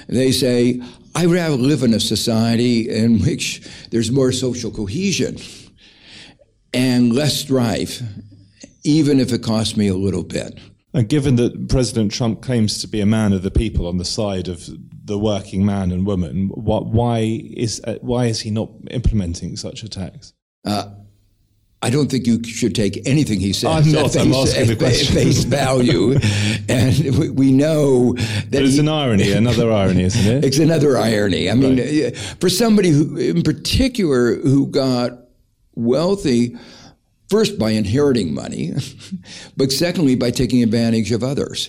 They 0.09 0.33
say, 0.33 0.83
I'd 1.15 1.27
rather 1.27 1.57
live 1.57 1.83
in 1.83 1.95
a 1.95 2.01
society 2.01 2.89
in 2.89 3.21
which 3.21 3.63
there's 3.91 4.11
more 4.11 4.33
social 4.33 4.71
cohesion 4.71 5.37
and 6.73 7.15
less 7.15 7.37
strife, 7.37 8.03
even 8.83 9.21
if 9.21 9.33
it 9.33 9.43
costs 9.43 9.77
me 9.77 9.87
a 9.89 9.95
little 9.95 10.25
bit. 10.25 10.59
And 10.93 11.09
given 11.09 11.37
that 11.37 11.69
President 11.69 12.13
Trump 12.13 12.41
claims 12.43 12.81
to 12.81 12.89
be 12.89 13.01
a 13.01 13.07
man 13.07 13.33
of 13.33 13.43
the 13.43 13.51
people 13.51 13.87
on 13.87 13.99
the 13.99 14.05
side 14.05 14.49
of 14.49 14.69
the 15.05 15.19
working 15.19 15.65
man 15.65 15.91
and 15.91 16.07
woman, 16.07 16.49
why 16.55 17.19
is 17.57 17.81
uh, 17.85 17.99
why 18.01 18.27
is 18.27 18.41
he 18.41 18.51
not 18.51 18.71
implementing 18.91 19.57
such 19.57 19.83
a 19.83 19.89
tax? 19.89 20.33
Uh, 20.65 20.91
I 21.85 21.91
don't 21.91 22.11
think 22.11 22.27
you 22.27 22.43
should 22.45 22.75
take 22.75 23.07
anything 23.07 23.41
he 23.41 23.53
says 23.53 23.87
I'm 23.87 23.93
not, 23.93 24.17
I'm 24.17 24.33
asking 24.33 24.69
the 24.69 24.77
question. 24.77 25.15
face 25.15 25.45
value. 25.45 26.13
and 26.71 27.19
we, 27.19 27.29
we 27.29 27.53
know 27.53 28.15
that. 28.15 28.49
But 28.51 28.63
it's 28.63 28.75
he, 28.77 28.81
an 28.81 28.89
irony, 28.89 29.33
another 29.45 29.71
irony, 29.71 30.05
isn't 30.05 30.37
it? 30.37 30.45
It's 30.47 30.59
another 30.59 30.97
irony. 30.97 31.51
I 31.51 31.55
mean, 31.55 31.79
right. 31.79 32.15
Uh, 32.15 32.19
for 32.41 32.49
somebody 32.49 32.89
who, 32.89 33.19
in 33.19 33.43
particular, 33.43 34.37
who 34.37 34.67
got 34.67 35.13
wealthy 35.75 36.57
first 37.29 37.59
by 37.59 37.73
inheriting 37.73 38.33
money, 38.33 38.73
but 39.59 39.71
secondly 39.71 40.15
by 40.15 40.31
taking 40.31 40.63
advantage 40.63 41.13
of 41.13 41.23
others. 41.23 41.69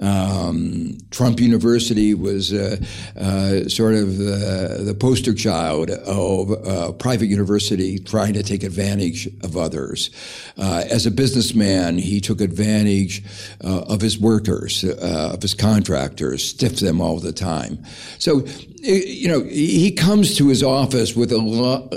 Um, 0.00 0.98
Trump 1.10 1.40
University 1.40 2.14
was 2.14 2.52
uh, 2.52 2.76
uh, 3.16 3.68
sort 3.68 3.94
of 3.94 4.08
uh, 4.20 4.84
the 4.84 4.96
poster 4.98 5.34
child 5.34 5.90
of 5.90 6.50
a 6.50 6.92
private 6.92 7.26
university 7.26 7.98
trying 7.98 8.34
to 8.34 8.42
take 8.42 8.62
advantage 8.62 9.26
of 9.42 9.56
others. 9.56 10.10
Uh, 10.56 10.84
as 10.88 11.04
a 11.04 11.10
businessman, 11.10 11.98
he 11.98 12.20
took 12.20 12.40
advantage 12.40 13.24
uh, 13.64 13.80
of 13.88 14.00
his 14.00 14.18
workers, 14.18 14.84
uh, 14.84 15.32
of 15.34 15.42
his 15.42 15.54
contractors, 15.54 16.48
stiffed 16.48 16.80
them 16.80 17.00
all 17.00 17.18
the 17.18 17.32
time. 17.32 17.84
So, 18.18 18.46
you 18.76 19.28
know, 19.28 19.42
he 19.42 19.90
comes 19.90 20.36
to 20.36 20.48
his 20.48 20.62
office 20.62 21.16
with 21.16 21.32
a, 21.32 21.38
lo- 21.38 21.90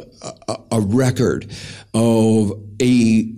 a 0.72 0.82
record 0.82 1.52
of 1.94 2.54
a 2.82 3.32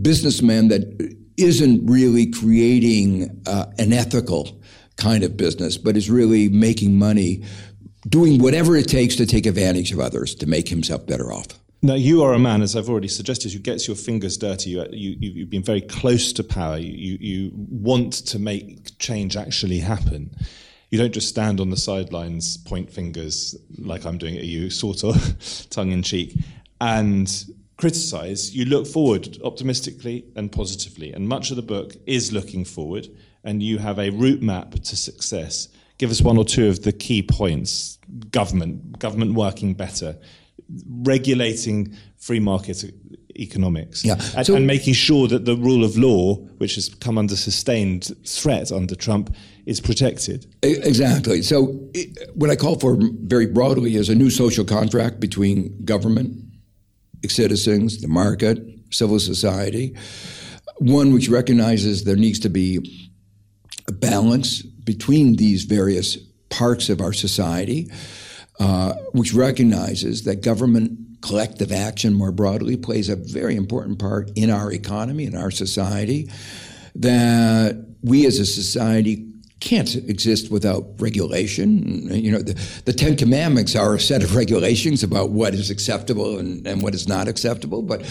businessman 0.00 0.68
that 0.68 1.16
isn't 1.36 1.86
really 1.86 2.26
creating 2.30 3.42
uh, 3.46 3.66
an 3.78 3.92
ethical 3.92 4.60
kind 4.96 5.22
of 5.22 5.36
business, 5.36 5.76
but 5.76 5.96
is 5.96 6.10
really 6.10 6.48
making 6.48 6.98
money, 6.98 7.44
doing 8.08 8.38
whatever 8.38 8.76
it 8.76 8.88
takes 8.88 9.16
to 9.16 9.26
take 9.26 9.46
advantage 9.46 9.92
of 9.92 10.00
others 10.00 10.34
to 10.36 10.46
make 10.46 10.68
himself 10.68 11.06
better 11.06 11.32
off. 11.32 11.48
Now, 11.82 11.94
you 11.94 12.22
are 12.22 12.32
a 12.32 12.38
man, 12.38 12.62
as 12.62 12.74
I've 12.74 12.88
already 12.88 13.08
suggested, 13.08 13.52
who 13.52 13.58
gets 13.58 13.86
your 13.86 13.96
fingers 13.96 14.36
dirty. 14.38 14.70
You, 14.70 14.86
you, 14.90 15.42
have 15.42 15.50
been 15.50 15.62
very 15.62 15.82
close 15.82 16.32
to 16.32 16.42
power. 16.42 16.78
You, 16.78 17.18
you 17.20 17.50
want 17.54 18.14
to 18.26 18.38
make 18.38 18.98
change 18.98 19.36
actually 19.36 19.78
happen. 19.78 20.34
You 20.90 20.98
don't 20.98 21.12
just 21.12 21.28
stand 21.28 21.60
on 21.60 21.70
the 21.70 21.76
sidelines, 21.76 22.56
point 22.56 22.90
fingers 22.90 23.54
like 23.78 24.06
I'm 24.06 24.18
doing 24.18 24.36
at 24.36 24.44
you, 24.44 24.70
sort 24.70 25.04
of 25.04 25.66
tongue 25.70 25.92
in 25.92 26.02
cheek, 26.02 26.34
and 26.80 27.28
criticize, 27.76 28.54
you 28.54 28.64
look 28.64 28.86
forward 28.86 29.38
optimistically 29.44 30.24
and 30.34 30.50
positively. 30.50 31.12
And 31.12 31.28
much 31.28 31.50
of 31.50 31.56
the 31.56 31.62
book 31.62 31.94
is 32.06 32.32
looking 32.32 32.64
forward, 32.64 33.08
and 33.44 33.62
you 33.62 33.78
have 33.78 33.98
a 33.98 34.10
route 34.10 34.42
map 34.42 34.72
to 34.72 34.96
success. 34.96 35.68
Give 35.98 36.10
us 36.10 36.20
one 36.20 36.36
or 36.36 36.44
two 36.44 36.68
of 36.68 36.82
the 36.82 36.92
key 36.92 37.22
points 37.22 37.98
government, 38.30 38.98
government 38.98 39.34
working 39.34 39.74
better, 39.74 40.16
regulating 40.88 41.94
free 42.18 42.40
market 42.40 42.84
economics, 43.38 44.04
yeah. 44.04 44.14
and, 44.36 44.46
so, 44.46 44.56
and 44.56 44.66
making 44.66 44.94
sure 44.94 45.28
that 45.28 45.44
the 45.44 45.56
rule 45.56 45.84
of 45.84 45.96
law, 45.96 46.36
which 46.58 46.76
has 46.76 46.88
come 46.88 47.18
under 47.18 47.36
sustained 47.36 48.10
threat 48.26 48.72
under 48.72 48.94
Trump, 48.94 49.34
is 49.66 49.80
protected. 49.80 50.46
Exactly. 50.62 51.42
So, 51.42 51.66
what 52.34 52.50
I 52.50 52.56
call 52.56 52.78
for 52.78 52.96
very 52.98 53.46
broadly 53.46 53.96
is 53.96 54.08
a 54.08 54.14
new 54.14 54.30
social 54.30 54.64
contract 54.64 55.20
between 55.20 55.84
government 55.84 56.45
citizens, 57.30 58.00
the 58.00 58.08
market, 58.08 58.58
civil 58.90 59.18
society, 59.18 59.96
one 60.78 61.12
which 61.12 61.28
recognizes 61.28 62.04
there 62.04 62.16
needs 62.16 62.38
to 62.40 62.48
be 62.48 63.08
a 63.88 63.92
balance 63.92 64.62
between 64.62 65.36
these 65.36 65.64
various 65.64 66.16
parts 66.48 66.88
of 66.88 67.00
our 67.00 67.12
society, 67.12 67.90
uh, 68.60 68.94
which 69.12 69.32
recognizes 69.32 70.24
that 70.24 70.42
government 70.42 70.98
collective 71.22 71.72
action 71.72 72.14
more 72.14 72.32
broadly 72.32 72.76
plays 72.76 73.08
a 73.08 73.16
very 73.16 73.56
important 73.56 73.98
part 73.98 74.30
in 74.36 74.50
our 74.50 74.72
economy, 74.72 75.24
in 75.24 75.36
our 75.36 75.50
society, 75.50 76.30
that 76.94 77.84
we 78.02 78.26
as 78.26 78.38
a 78.38 78.46
society 78.46 79.26
can't 79.60 79.94
exist 79.94 80.50
without 80.50 80.84
regulation. 80.98 82.08
You 82.12 82.32
know, 82.32 82.42
the, 82.42 82.54
the, 82.84 82.92
Ten 82.92 83.16
Commandments 83.16 83.74
are 83.74 83.94
a 83.94 84.00
set 84.00 84.22
of 84.22 84.36
regulations 84.36 85.02
about 85.02 85.30
what 85.30 85.54
is 85.54 85.70
acceptable 85.70 86.38
and, 86.38 86.66
and 86.66 86.82
what 86.82 86.94
is 86.94 87.08
not 87.08 87.26
acceptable, 87.26 87.82
but 87.82 88.04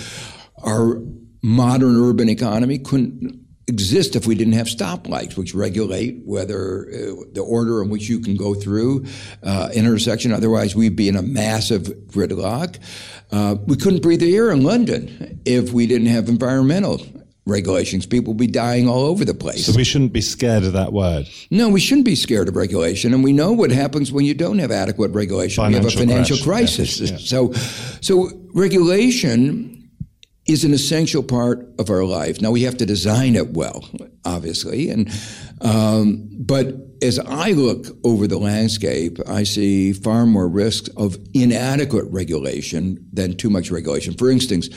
our 0.64 1.02
modern 1.44 1.96
urban 2.02 2.30
economy 2.30 2.80
couldn't 2.80 3.46
exist 3.68 4.16
if 4.16 4.28
we 4.28 4.36
didn't 4.36 4.54
have 4.54 4.68
stoplights, 4.68 5.38
which 5.38 5.54
regulate 5.56 6.22
whether 6.26 6.88
uh, 6.88 7.24
the 7.34 7.44
order 7.48 7.82
in 7.82 7.90
which 7.90 8.10
you 8.10 8.20
can 8.20 8.36
go 8.36 8.54
through 8.54 9.06
uh, 9.44 9.70
intersection. 9.74 10.32
Otherwise, 10.32 10.76
we'd 10.76 10.96
be 10.96 11.08
in 11.08 11.16
a 11.16 11.22
massive 11.22 11.84
gridlock. 12.08 12.80
Uh, 13.32 13.56
we 13.66 13.76
couldn't 13.76 14.02
breathe 14.02 14.20
the 14.20 14.36
air 14.36 14.52
in 14.52 14.64
London 14.64 15.42
if 15.46 15.72
we 15.74 15.88
didn't 15.88 16.08
have 16.08 16.30
environmental 16.30 17.02
regulations. 17.46 18.06
People 18.06 18.34
will 18.34 18.40
be 18.40 18.48
dying 18.48 18.88
all 18.88 19.04
over 19.04 19.24
the 19.24 19.34
place. 19.34 19.66
So 19.66 19.74
we 19.76 19.84
shouldn't 19.84 20.14
be 20.14 20.22
scared 20.22 20.64
of 20.64 20.74
that 20.74 20.94
word. 20.94 21.28
No, 21.52 21.70
we 21.70 21.80
shouldn't 21.80 22.06
be 22.06 22.16
scared 22.16 22.48
of 22.48 22.56
regulation. 22.56 23.14
And 23.14 23.24
we 23.24 23.34
know 23.34 23.52
what 23.52 23.72
happens 23.72 24.12
when 24.12 24.26
you 24.26 24.34
don't 24.34 24.60
have 24.60 24.72
adequate 24.72 25.12
regulation. 25.12 25.64
Financial 25.64 25.84
we 25.84 25.92
have 25.92 25.96
a 25.96 25.98
financial 25.98 26.38
crash. 26.38 26.76
crisis. 26.78 27.00
Yeah. 27.00 27.12
Yeah. 27.12 27.18
So, 27.18 27.54
so 28.02 28.30
regulation 28.54 29.90
is 30.48 30.64
an 30.64 30.74
essential 30.74 31.24
part 31.24 31.68
of 31.80 31.90
our 31.90 32.04
life. 32.04 32.42
Now 32.42 32.52
we 32.52 32.64
have 32.64 32.78
to 32.78 32.86
design 32.86 33.36
it 33.36 33.54
well, 33.54 33.84
obviously, 34.26 34.90
and 34.90 35.10
um, 35.62 36.28
but 36.32 36.76
as 37.02 37.20
I 37.20 37.52
look 37.52 37.88
over 38.04 38.28
the 38.28 38.38
landscape, 38.38 39.20
I 39.28 39.44
see 39.44 39.94
far 39.94 40.26
more 40.26 40.48
risks 40.48 40.90
of 40.98 41.18
inadequate 41.34 42.06
regulation 42.10 43.06
than 43.12 43.36
too 43.36 43.50
much 43.50 43.72
regulation. 43.72 44.14
For 44.16 44.30
instance, 44.30 44.70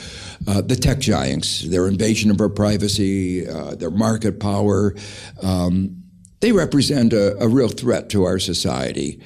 uh, 0.47 0.61
the 0.61 0.75
tech 0.75 0.99
giants, 0.99 1.61
their 1.61 1.87
invasion 1.87 2.29
of 2.31 2.39
our 2.41 2.49
privacy, 2.49 3.47
uh, 3.47 3.75
their 3.75 3.91
market 3.91 4.39
power, 4.39 4.95
um, 5.41 6.03
they 6.41 6.51
represent 6.51 7.13
a, 7.13 7.37
a, 7.43 7.47
real 7.47 7.67
threat 7.67 8.09
to 8.09 8.23
our 8.23 8.39
society. 8.39 9.21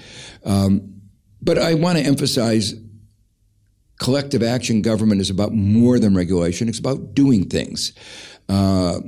Um, 0.46 1.02
but 1.42 1.60
I 1.60 1.76
want 1.76 1.98
to 2.00 2.04
emphasize 2.04 2.74
collective 4.00 4.42
action 4.42 4.82
government 4.82 5.22
is 5.22 5.30
about 5.30 5.54
more 5.54 6.00
than 6.00 6.16
regulation. 6.16 6.68
It's 6.68 6.80
about 6.80 7.14
doing 7.14 7.50
things. 7.50 7.94
Uh, 8.50 9.00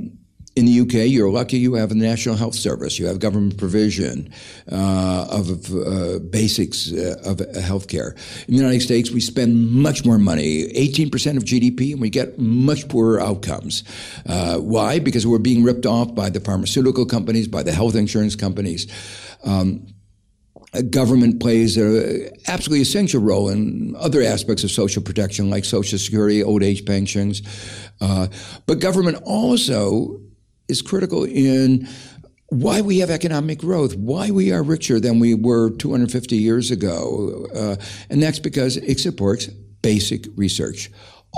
in 0.56 0.65
the 0.65 0.80
UK, 0.80 1.10
you're 1.10 1.30
lucky 1.30 1.58
you 1.58 1.74
have 1.74 1.89
the 1.89 1.96
National 1.96 2.36
Health 2.36 2.56
Service. 2.56 2.98
You 2.98 3.08
have 3.08 3.20
government 3.20 3.58
provision 3.58 4.32
uh, 4.72 5.28
of 5.30 5.50
uh, 5.74 6.20
basics 6.20 6.94
uh, 6.94 7.18
of 7.26 7.38
healthcare. 7.38 8.13
In 8.48 8.56
the 8.56 8.62
United 8.62 8.82
States, 8.82 9.12
we 9.12 9.20
spend 9.20 9.72
much 9.72 10.06
more 10.06 10.18
money, 10.18 10.63
18% 10.74 11.36
of 11.36 11.44
GDP, 11.44 11.91
and 11.91 12.02
we 12.02 12.10
get 12.10 12.39
much 12.39 12.88
poorer 12.88 13.20
outcomes. 13.20 13.84
Uh, 14.26 14.58
why? 14.60 15.00
Because 15.00 15.28
we're 15.28 15.39
being 15.39 15.62
ripped 15.62 15.86
off 15.86 16.15
by 16.15 16.30
the 16.30 16.39
pharmaceutical 16.39 17.06
companies, 17.06 17.50
by 17.50 17.62
the 17.62 17.74
health 17.74 17.96
insurance 17.96 18.38
companies. 18.38 18.88
Um, 19.44 19.88
government 20.89 21.41
plays 21.41 21.76
an 21.78 22.30
absolutely 22.48 22.82
essential 22.82 23.22
role 23.22 23.50
in 23.50 23.96
other 23.98 24.22
aspects 24.22 24.63
of 24.63 24.72
social 24.72 25.02
protection, 25.02 25.50
like 25.50 25.65
Social 25.65 26.00
Security, 26.00 26.44
old 26.44 26.63
age 26.63 26.86
pensions. 26.86 27.41
Uh, 28.00 28.28
but 28.65 28.80
government 28.80 29.22
also 29.24 30.22
is 30.67 30.82
critical 30.82 31.23
in 31.23 31.88
why 32.49 32.82
we 32.82 32.99
have 32.99 33.10
economic 33.10 33.60
growth, 33.60 33.95
why 33.95 34.32
we 34.32 34.51
are 34.51 34.63
richer 34.63 34.99
than 34.99 35.19
we 35.19 35.34
were 35.34 35.71
250 35.71 36.36
years 36.36 36.71
ago. 36.71 37.47
Uh, 37.54 37.75
and 38.10 38.21
that's 38.21 38.39
because 38.39 38.78
it 38.78 38.99
supports 38.99 39.47
basic 39.47 40.25
research. 40.36 40.91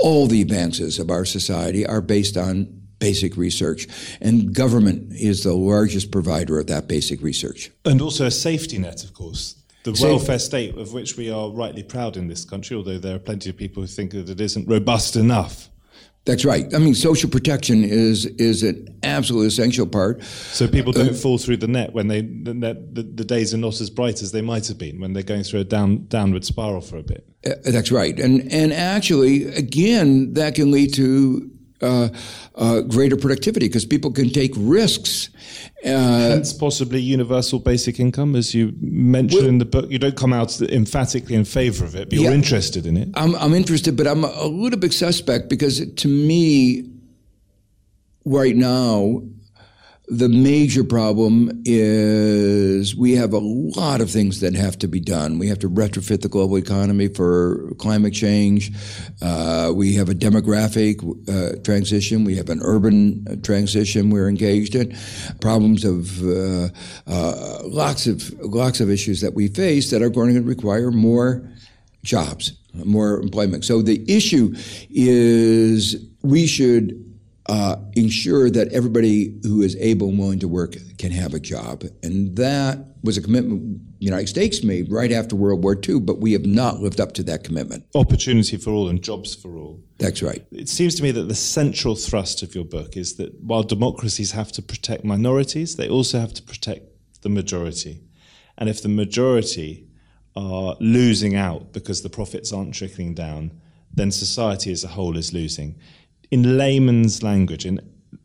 All 0.03 0.27
the 0.27 0.41
advances 0.41 0.99
of 0.99 1.09
our 1.09 1.25
society 1.25 1.85
are 1.85 2.01
based 2.01 2.37
on 2.37 2.67
basic 2.99 3.37
research. 3.37 3.87
And 4.21 4.53
government 4.53 5.13
is 5.13 5.43
the 5.43 5.53
largest 5.53 6.11
provider 6.11 6.59
of 6.59 6.67
that 6.67 6.87
basic 6.87 7.21
research. 7.21 7.71
And 7.85 8.01
also 8.01 8.25
a 8.25 8.31
safety 8.31 8.77
net, 8.77 9.03
of 9.03 9.13
course. 9.13 9.55
The 9.83 9.97
welfare 10.01 10.39
state 10.39 10.77
of 10.77 10.91
which 10.91 11.15
we 11.15 11.31
are 11.31 11.49
rightly 11.49 11.83
proud 11.83 12.17
in 12.17 12.27
this 12.27 12.43
country, 12.43 12.75
although 12.75 12.97
there 12.97 13.15
are 13.15 13.19
plenty 13.19 13.49
of 13.49 13.55
people 13.55 13.83
who 13.83 13.87
think 13.87 14.11
that 14.11 14.29
it 14.29 14.41
isn't 14.41 14.67
robust 14.67 15.15
enough. 15.15 15.69
That's 16.27 16.43
right. 16.43 16.71
I 16.75 16.79
mean, 16.79 16.93
social 16.93 17.29
protection 17.29 17.85
is 17.85 18.25
is 18.25 18.61
an 18.61 18.99
absolute 19.01 19.45
essential 19.45 19.87
part. 19.87 20.21
So 20.23 20.67
people 20.67 20.91
don't 20.91 21.11
uh, 21.11 21.13
fall 21.13 21.37
through 21.37 21.57
the 21.57 21.69
net 21.69 21.93
when 21.93 22.09
they 22.09 22.19
the, 22.19 22.53
the, 22.53 23.03
the, 23.03 23.23
days 23.23 23.53
are 23.53 23.57
not 23.57 23.79
as 23.79 23.89
bright 23.89 24.21
as 24.21 24.33
they 24.33 24.41
might 24.41 24.67
have 24.67 24.77
been 24.77 24.99
when 24.99 25.13
they're 25.13 25.23
going 25.23 25.43
through 25.43 25.61
a 25.61 25.63
down 25.63 26.05
downward 26.07 26.43
spiral 26.43 26.81
for 26.81 26.97
a 26.97 27.03
bit. 27.03 27.25
Uh, 27.45 27.51
that's 27.71 27.93
right, 27.93 28.19
and 28.19 28.51
and 28.51 28.73
actually, 28.73 29.45
again, 29.45 30.33
that 30.33 30.55
can 30.55 30.69
lead 30.69 30.93
to 30.95 31.49
uh, 31.81 32.09
uh, 32.55 32.81
greater 32.81 33.15
productivity 33.15 33.67
because 33.67 33.85
people 33.85 34.11
can 34.11 34.29
take 34.29 34.51
risks. 34.55 35.29
Uh, 35.85 35.89
Hence, 35.89 36.53
possibly 36.53 36.99
universal 36.99 37.59
basic 37.59 37.99
income, 37.99 38.35
as 38.35 38.53
you 38.53 38.73
mentioned 38.81 39.41
well, 39.41 39.49
in 39.49 39.57
the 39.59 39.65
book. 39.65 39.89
You 39.89 39.99
don't 39.99 40.17
come 40.17 40.33
out 40.33 40.59
emphatically 40.61 41.35
in 41.35 41.45
favor 41.45 41.85
of 41.85 41.95
it, 41.95 42.09
but 42.09 42.19
you're 42.19 42.33
interested 42.33 42.85
in 42.85 42.97
it. 42.97 43.09
I'm, 43.13 43.35
I'm 43.35 43.53
interested, 43.53 43.95
but 43.95 44.07
I'm 44.07 44.23
a 44.23 44.45
little 44.45 44.79
bit 44.79 44.93
suspect 44.93 45.49
because 45.49 45.85
to 45.93 46.07
me, 46.07 46.89
right 48.25 48.55
now, 48.55 49.21
the 50.07 50.29
major 50.29 50.85
problem 50.85 51.63
is 51.65 52.95
we 52.95 53.13
have 53.15 53.33
a 53.33 53.39
lot 53.39 53.99
of 53.99 54.09
things 54.09 54.39
that 54.39 54.55
have 54.55 54.79
to 54.79 54.87
be 54.87 55.01
done. 55.01 55.37
We 55.37 55.47
have 55.49 55.59
to 55.59 55.69
retrofit 55.69 56.21
the 56.21 56.29
global 56.29 56.57
economy 56.57 57.09
for 57.09 57.73
climate 57.77 58.13
change. 58.13 58.71
Uh, 59.21 59.73
we 59.75 59.95
have 59.95 60.07
a 60.07 60.13
demographic 60.13 61.03
uh, 61.27 61.61
transition. 61.61 62.23
We 62.23 62.37
have 62.37 62.49
an 62.49 62.61
urban 62.63 63.25
uh, 63.29 63.35
transition 63.43 64.09
we're 64.09 64.29
engaged 64.29 64.75
in. 64.75 64.95
Problems 65.41 65.83
of 65.83 66.23
uh, 66.23 66.69
uh, 67.05 67.59
lots 67.65 68.07
of 68.07 68.31
lots 68.39 68.79
of 68.79 68.89
issues 68.89 69.19
that 69.19 69.33
we 69.33 69.49
face 69.49 69.91
that 69.91 70.01
are 70.01 70.09
going 70.09 70.35
to 70.35 70.41
require 70.41 70.89
more 70.89 71.49
jobs. 72.03 72.53
more 72.85 73.19
employment. 73.19 73.65
So 73.65 73.81
the 73.81 74.05
issue 74.07 74.55
is 74.89 75.97
we 76.21 76.47
should 76.47 77.06
uh, 77.49 77.77
ensure 77.93 78.49
that 78.49 78.67
everybody 78.73 79.39
who 79.43 79.62
is 79.62 79.75
able 79.77 80.10
and 80.10 80.19
willing 80.19 80.39
to 80.39 80.47
work 80.47 80.75
can 80.97 81.12
have 81.12 81.33
a 81.33 81.39
job. 81.39 81.83
And 82.03 82.36
that 82.36 82.79
was 83.03 83.17
a 83.17 83.21
commitment 83.21 83.81
the 83.99 84.05
United 84.05 84.27
States 84.27 84.63
made 84.63 84.91
right 84.91 85.12
after 85.12 85.36
World 85.36 85.63
War 85.63 85.75
II, 85.88 86.01
but 86.01 86.19
we 86.19 86.33
have 86.33 86.45
not 86.45 86.79
lived 86.79 86.99
up 86.99 87.13
to 87.13 87.23
that 87.23 87.43
commitment. 87.43 87.86
Opportunity 87.95 88.57
for 88.57 88.71
all 88.71 88.89
and 88.89 89.01
jobs 89.01 89.33
for 89.33 89.55
all. 89.55 89.81
That's 89.97 90.21
right. 90.21 90.45
It 90.51 90.69
seems 90.69 90.95
to 90.95 91.03
me 91.03 91.12
that 91.12 91.23
the 91.23 91.36
central 91.36 91.95
thrust 91.95 92.43
of 92.43 92.53
your 92.53 92.65
book 92.65 92.95
is 92.95 93.15
that 93.15 93.33
while 93.41 93.63
democracies 93.63 94.33
have 94.33 94.51
to 94.53 94.62
protect 94.62 95.03
minorities, 95.03 95.77
they 95.77 95.89
also 95.89 96.19
have 96.19 96.33
to 96.36 96.43
protect 96.43 96.86
the 97.21 97.29
majority. 97.29 98.01
And 98.57 98.69
if 98.69 98.83
the 98.83 98.89
majority 98.89 99.88
are 100.36 100.75
losing 100.79 101.36
out 101.36 101.73
because 101.73 102.03
the 102.03 102.10
profits 102.10 102.53
aren't 102.53 102.75
trickling 102.75 103.15
down, 103.15 103.60
then 103.91 104.12
society 104.12 104.71
as 104.71 104.83
a 104.83 104.89
whole 104.89 105.17
is 105.17 105.33
losing. 105.33 105.79
In 106.29 106.57
layman's 106.57 107.23
language, 107.23 107.65
in 107.65 107.79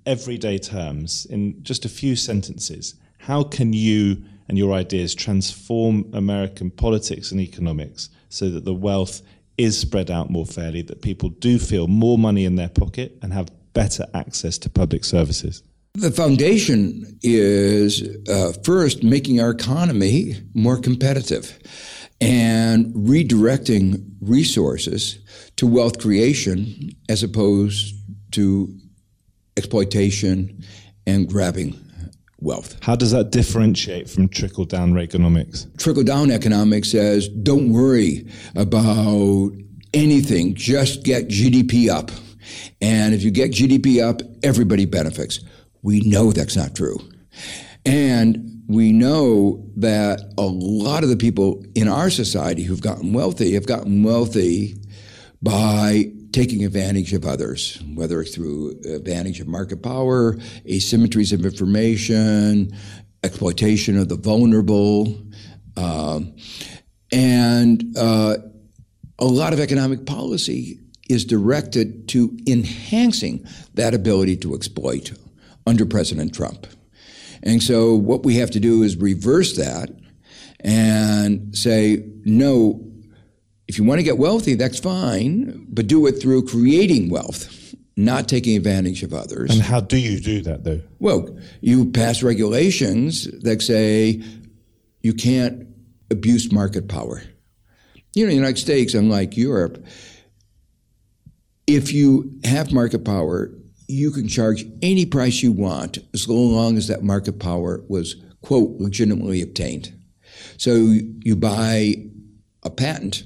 everyday 0.07 0.59
terms, 0.59 1.25
in 1.27 1.63
just 1.63 1.85
a 1.85 1.89
few 1.89 2.17
sentences, 2.17 2.95
how 3.19 3.45
can 3.45 3.73
you 3.73 4.25
and 4.49 4.59
your 4.59 4.73
ideas 4.73 5.15
transform 5.15 6.11
American 6.13 6.71
politics 6.71 7.31
and 7.31 7.41
economics 7.41 8.11
so 8.29 8.51
that 8.51 8.65
the 8.65 8.75
wealth 8.75 9.23
is 9.57 9.79
spread 9.79 10.11
out 10.11 10.31
more 10.31 10.47
fairly, 10.47 10.83
that 10.83 11.03
people 11.03 11.29
do 11.29 11.59
feel 11.59 11.87
more 11.87 12.19
money 12.19 12.45
in 12.45 12.57
their 12.57 12.69
pocket 12.69 13.17
and 13.23 13.33
have 13.33 13.49
better 13.73 14.05
access 14.15 14.59
to 14.59 14.69
public 14.69 15.05
services? 15.05 15.63
The 15.95 16.11
foundation 16.11 17.19
is 17.23 18.03
uh, 18.29 18.53
first 18.65 19.05
making 19.05 19.41
our 19.41 19.51
economy 19.51 20.37
more 20.55 20.79
competitive 20.79 21.59
and 22.21 22.87
redirecting 22.95 24.11
resources 24.21 25.19
to 25.57 25.67
wealth 25.67 25.99
creation 25.99 26.91
as 27.09 27.23
opposed 27.23 27.95
to 28.33 28.75
exploitation 29.57 30.65
and 31.07 31.29
grabbing 31.29 31.79
wealth. 32.41 32.77
How 32.83 32.97
does 32.97 33.13
that 33.13 33.31
differentiate 33.31 34.11
from 34.11 34.29
trickle 34.29 34.65
down 34.65 34.97
economics? 34.99 35.67
Trickle 35.79 36.03
down 36.03 36.31
economics 36.31 36.91
says 36.91 37.29
don't 37.29 37.73
worry 37.73 38.27
about 38.57 39.53
anything, 39.95 40.55
just 40.55 41.03
get 41.05 41.29
GDP 41.29 41.89
up. 41.89 42.11
And 42.81 43.15
if 43.15 43.23
you 43.23 43.31
get 43.31 43.53
GDP 43.53 44.03
up, 44.03 44.23
everybody 44.43 44.85
benefits. 44.85 45.41
We 45.83 46.01
know 46.01 46.33
that's 46.33 46.57
not 46.57 46.75
true. 46.75 46.99
And 47.85 48.63
we 48.69 48.93
know 48.93 49.65
that 49.77 50.21
a 50.39 50.43
lot 50.43 51.03
of 51.03 51.09
the 51.09 51.17
people 51.17 51.65
in 51.75 51.89
our 51.89 52.11
society 52.11 52.63
who've 52.63 52.81
gotten 52.81 53.13
wealthy 53.13 53.55
have 53.55 53.67
gotten 53.67 54.03
wealthy 54.03 54.77
by 55.43 56.13
taking 56.33 56.65
advantage 56.65 57.13
of 57.13 57.25
others, 57.25 57.83
whether 57.95 58.21
it's 58.21 58.35
through 58.35 58.81
advantage 58.85 59.41
of 59.41 59.49
market 59.49 59.83
power, 59.83 60.35
asymmetries 60.67 61.33
of 61.33 61.45
information, 61.45 62.71
exploitation 63.23 63.99
of 63.99 64.09
the 64.09 64.17
vulnerable, 64.17 65.21
uh, 65.77 66.21
and 67.11 67.97
uh, 67.99 68.37
a 69.19 69.25
lot 69.25 69.53
of 69.53 69.61
economic 69.61 70.07
policy 70.07 70.79
is 71.09 71.25
directed 71.25 72.09
to 72.09 72.37
enhancing 72.47 73.47
that 73.75 73.95
ability 73.95 74.37
to 74.37 74.55
exploit 74.55 75.13
under 75.67 75.85
President 75.85 76.35
Trump. 76.35 76.67
And 77.43 77.63
so 77.63 77.95
what 77.95 78.25
we 78.25 78.37
have 78.37 78.51
to 78.53 78.61
do 78.61 78.83
is 78.83 78.97
reverse 78.97 79.57
that 79.57 79.91
and 80.61 81.57
say, 81.57 82.05
no, 82.25 82.81
if 83.73 83.79
you 83.79 83.85
want 83.85 84.01
to 84.01 84.03
get 84.03 84.19
wealthy, 84.19 84.55
that's 84.55 84.79
fine, 84.79 85.65
but 85.71 85.87
do 85.87 86.07
it 86.07 86.21
through 86.21 86.45
creating 86.45 87.09
wealth, 87.09 87.75
not 87.97 88.29
taking 88.29 88.55
advantage 88.55 89.03
of 89.03 89.15
others. 89.15 89.51
And 89.51 89.63
how 89.63 89.81
do 89.81 89.97
you 89.97 90.21
do 90.21 90.43
that, 90.43 90.65
though? 90.65 90.83
Well, 90.99 91.39
you 91.63 91.91
pass 91.91 92.23
regulations 92.23 93.25
that 93.41 93.63
say 93.63 94.23
you 95.01 95.15
can't 95.15 95.67
abuse 96.11 96.53
market 96.53 96.87
power. 96.87 97.23
You 98.15 98.27
know, 98.27 98.29
in 98.29 98.29
the 98.29 98.35
United 98.35 98.59
States, 98.59 98.93
unlike 98.93 99.39
Europe, 99.39 99.83
if 101.67 101.95
you 101.95 102.31
have 102.45 102.75
market 102.75 103.07
power, 103.07 103.51
you 103.89 104.11
can 104.11 104.29
charge 104.29 104.67
any 104.83 105.07
price 105.07 105.43
you 105.43 105.51
want 105.51 105.97
as 106.13 106.29
long 106.29 106.77
as 106.77 106.89
that 106.89 107.03
market 107.03 107.39
power 107.39 107.83
was, 107.89 108.17
quote, 108.43 108.79
legitimately 108.81 109.41
obtained. 109.41 109.99
So 110.59 110.75
you 111.25 111.37
buy 111.37 111.95
a 112.65 112.69
patent 112.69 113.25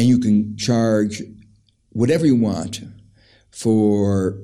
and 0.00 0.08
you 0.08 0.18
can 0.18 0.56
charge 0.56 1.22
whatever 1.90 2.24
you 2.24 2.34
want 2.34 2.80
for 3.50 4.38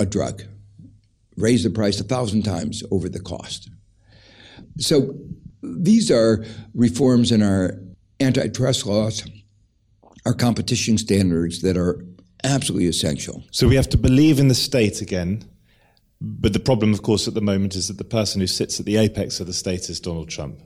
a 0.00 0.04
drug. 0.04 0.42
Raise 1.36 1.62
the 1.62 1.70
price 1.70 2.00
a 2.00 2.04
thousand 2.04 2.42
times 2.42 2.82
over 2.90 3.08
the 3.08 3.20
cost. 3.20 3.70
So 4.78 5.14
these 5.62 6.10
are 6.10 6.44
reforms 6.74 7.30
in 7.30 7.42
our 7.42 7.78
antitrust 8.18 8.86
laws, 8.86 9.24
our 10.24 10.34
competition 10.34 10.98
standards 10.98 11.62
that 11.62 11.76
are 11.76 12.04
absolutely 12.42 12.88
essential. 12.88 13.44
So 13.52 13.68
we 13.68 13.76
have 13.76 13.90
to 13.90 13.96
believe 13.96 14.40
in 14.40 14.48
the 14.48 14.54
state 14.56 15.00
again. 15.00 15.44
But 16.20 16.54
the 16.54 16.58
problem, 16.58 16.92
of 16.92 17.02
course, 17.02 17.28
at 17.28 17.34
the 17.34 17.40
moment 17.40 17.76
is 17.76 17.86
that 17.86 17.98
the 17.98 18.04
person 18.18 18.40
who 18.40 18.48
sits 18.48 18.80
at 18.80 18.86
the 18.86 18.96
apex 18.96 19.38
of 19.38 19.46
the 19.46 19.52
state 19.52 19.88
is 19.88 20.00
Donald 20.00 20.28
Trump. 20.28 20.58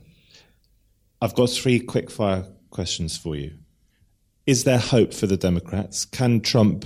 I've 1.21 1.35
got 1.35 1.51
three 1.51 1.79
quick 1.79 2.09
fire 2.09 2.47
questions 2.71 3.15
for 3.15 3.35
you. 3.35 3.51
Is 4.45 4.63
there 4.63 4.79
hope 4.79 5.13
for 5.13 5.27
the 5.27 5.37
Democrats? 5.37 6.05
Can 6.05 6.41
Trump 6.41 6.85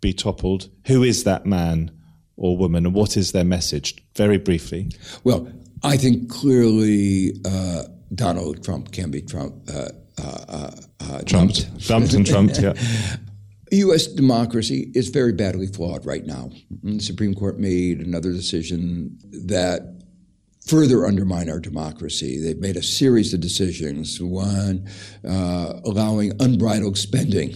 be 0.00 0.12
toppled? 0.12 0.68
Who 0.86 1.02
is 1.02 1.24
that 1.24 1.46
man 1.46 1.90
or 2.36 2.56
woman, 2.56 2.86
and 2.86 2.94
what 2.94 3.16
is 3.16 3.32
their 3.32 3.44
message? 3.44 3.96
Very 4.16 4.38
briefly. 4.38 4.90
Well, 5.24 5.50
I 5.82 5.96
think 5.96 6.30
clearly 6.30 7.32
uh, 7.44 7.84
Donald 8.14 8.64
Trump 8.64 8.92
can 8.92 9.10
be 9.10 9.22
Trump. 9.22 9.54
Uh, 9.68 9.88
uh, 10.18 10.70
uh 11.00 11.22
trumped. 11.22 11.86
Dumped 11.86 12.12
and 12.12 12.26
trumped, 12.26 12.60
yeah. 12.60 12.74
U.S. 13.72 14.06
democracy 14.06 14.90
is 14.94 15.08
very 15.08 15.32
badly 15.32 15.66
flawed 15.66 16.04
right 16.04 16.26
now. 16.26 16.50
The 16.82 16.98
Supreme 16.98 17.34
Court 17.34 17.58
made 17.58 18.00
another 18.00 18.32
decision 18.32 19.16
that 19.46 19.99
further 20.66 21.06
undermine 21.06 21.48
our 21.48 21.60
democracy. 21.60 22.38
They've 22.38 22.58
made 22.58 22.76
a 22.76 22.82
series 22.82 23.32
of 23.34 23.40
decisions. 23.40 24.20
One, 24.20 24.88
uh, 25.26 25.80
allowing 25.84 26.32
unbridled 26.40 26.98
spending 26.98 27.54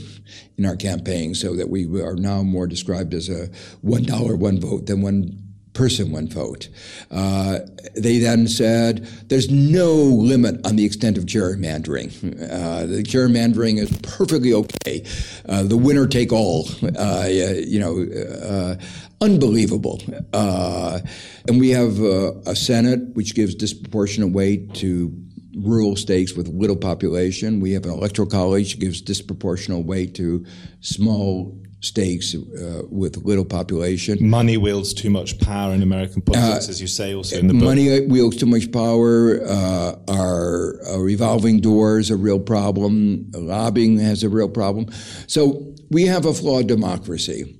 in 0.57 0.64
our 0.64 0.77
campaign 0.77 1.35
so 1.35 1.55
that 1.55 1.69
we 1.69 1.85
are 2.01 2.17
now 2.17 2.43
more 2.43 2.67
described 2.67 3.14
as 3.14 3.29
a 3.29 3.49
$1, 3.85 4.38
one 4.38 4.61
vote 4.61 4.87
than 4.87 5.03
one 5.03 5.45
person, 5.75 6.12
one 6.12 6.29
vote. 6.29 6.69
Uh, 7.11 7.59
they 7.95 8.19
then 8.19 8.47
said 8.49 9.05
there's 9.29 9.51
no 9.51 9.93
limit 9.93 10.64
on 10.64 10.77
the 10.77 10.85
extent 10.85 11.19
of 11.19 11.25
gerrymandering. 11.25 12.11
Uh, 12.51 12.87
the 12.87 13.03
gerrymandering 13.03 13.79
is 13.79 13.90
perfectly 13.99 14.55
okay. 14.55 15.05
Uh, 15.49 15.64
the 15.64 15.77
winner 15.77 16.07
take 16.07 16.33
all, 16.33 16.69
uh, 16.99 17.27
you 17.27 17.81
know, 17.81 18.03
uh, 18.40 18.77
unbelievable. 19.25 20.01
Uh, 20.33 21.01
and 21.49 21.59
we 21.59 21.71
have 21.71 21.99
a 22.01 22.55
Senate 22.55 23.01
which 23.15 23.35
gives 23.35 23.55
disproportionate 23.55 24.33
weight 24.33 24.75
to 24.75 25.13
rural 25.57 25.97
states 25.97 26.35
with 26.35 26.49
little 26.49 26.77
population. 26.77 27.61
We 27.61 27.73
have 27.73 27.85
an 27.85 27.93
electoral 27.93 28.29
college 28.29 28.75
that 28.75 28.81
gives 28.81 29.01
disproportionate 29.01 29.85
weight 29.87 30.15
to 30.17 30.45
small 30.81 31.59
states 31.81 32.35
uh, 32.35 32.83
with 32.91 33.19
little 33.25 33.45
population. 33.45 34.19
Money 34.29 34.57
wields 34.57 34.95
too 34.95 35.11
much 35.11 35.39
power 35.39 35.73
in 35.75 35.83
American 35.83 36.23
politics, 36.23 36.69
uh, 36.69 36.71
as 36.71 36.81
you 36.81 36.87
say 36.87 37.15
also 37.15 37.37
in 37.39 37.47
the 37.47 37.55
book. 37.55 37.63
Money 37.63 38.07
wields 38.07 38.37
too 38.37 38.47
much 38.47 38.73
power. 38.73 39.41
Uh, 39.47 39.97
our, 40.09 40.81
our, 40.89 41.03
revolving 41.03 41.61
doors 41.61 42.11
a 42.11 42.17
real 42.17 42.41
problem. 42.41 43.31
Lobbying 43.35 43.99
has 43.99 44.23
a 44.23 44.29
real 44.29 44.49
problem. 44.49 44.87
So 45.27 45.75
we 45.91 46.07
have 46.07 46.25
a 46.25 46.33
flawed 46.33 46.67
democracy. 46.67 47.55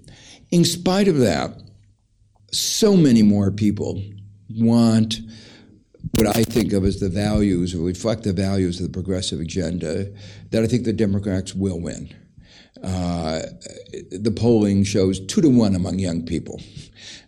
In 0.54 0.64
spite 0.64 1.08
of 1.08 1.18
that, 1.18 1.52
so 2.52 2.96
many 2.96 3.24
more 3.24 3.50
people 3.50 4.00
want 4.48 5.18
what 6.12 6.28
I 6.36 6.44
think 6.44 6.72
of 6.72 6.84
as 6.84 7.00
the 7.00 7.08
values, 7.08 7.74
or 7.74 7.78
reflect 7.78 8.22
the 8.22 8.32
values 8.32 8.78
of 8.78 8.86
the 8.86 8.92
progressive 8.92 9.40
agenda, 9.40 10.12
that 10.50 10.62
I 10.62 10.68
think 10.68 10.84
the 10.84 10.92
Democrats 10.92 11.56
will 11.56 11.80
win. 11.80 12.14
Uh, 12.80 13.40
the 14.12 14.30
polling 14.30 14.84
shows 14.84 15.18
two 15.26 15.40
to 15.40 15.48
one 15.48 15.74
among 15.74 15.98
young 15.98 16.24
people. 16.24 16.60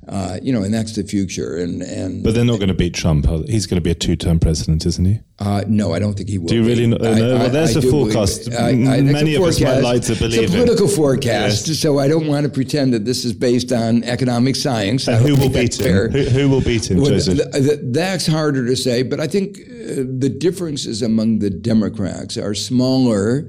Uh, 0.09 0.39
you 0.41 0.53
know, 0.53 0.63
and 0.63 0.73
that's 0.73 0.95
the 0.95 1.03
future. 1.03 1.57
And, 1.57 1.83
and 1.83 2.23
but 2.23 2.35
they're 2.35 2.45
not 2.45 2.59
going 2.59 2.69
to 2.69 2.75
beat 2.75 2.95
Trump. 2.95 3.27
He's 3.49 3.67
going 3.67 3.77
to 3.77 3.81
be 3.81 3.91
a 3.91 3.95
two-term 3.95 4.39
president, 4.39 4.87
isn't 4.87 5.05
he? 5.05 5.19
Uh, 5.41 5.65
no, 5.67 5.93
I 5.93 5.99
don't 5.99 6.15
think 6.15 6.29
he 6.29 6.39
will. 6.39 6.47
Do 6.47 6.55
you 6.55 6.65
really? 6.65 6.87
Know, 6.87 6.97
I, 6.97 7.11
well, 7.11 7.51
there's 7.51 7.77
I, 7.77 7.81
a 7.81 7.91
forecast. 7.91 8.51
Many 8.51 9.35
a 9.35 9.39
of 9.39 9.43
forecast. 9.43 9.61
us 9.61 9.61
might 9.63 9.83
like 9.83 10.03
to 10.03 10.15
believe 10.15 10.41
it 10.41 10.45
it's 10.45 10.53
a 10.55 10.57
political 10.57 10.89
it. 10.89 10.95
forecast. 10.95 11.67
Yes. 11.67 11.81
So 11.81 11.99
I 11.99 12.07
don't 12.07 12.29
want 12.29 12.45
to 12.45 12.53
pretend 12.53 12.95
that 12.95 13.05
this 13.05 13.25
is 13.25 13.33
based 13.33 13.73
on 13.73 14.05
economic 14.05 14.55
science. 14.55 15.09
And 15.09 15.27
who 15.27 15.35
will 15.35 15.51
beat 15.51 15.81
him? 15.81 16.11
Who, 16.13 16.49
will 16.49 16.61
beat 16.61 16.89
him, 16.89 17.05
Joseph? 17.05 17.39
Th- 17.39 17.53
th- 17.53 17.81
that's 17.83 18.29
harder 18.29 18.65
to 18.65 18.77
say. 18.77 19.03
But 19.03 19.19
I 19.19 19.27
think 19.27 19.59
uh, 19.59 20.07
the 20.19 20.33
differences 20.39 21.03
among 21.03 21.41
the 21.41 21.51
Democrats 21.51 22.37
are 22.37 22.55
smaller 22.55 23.49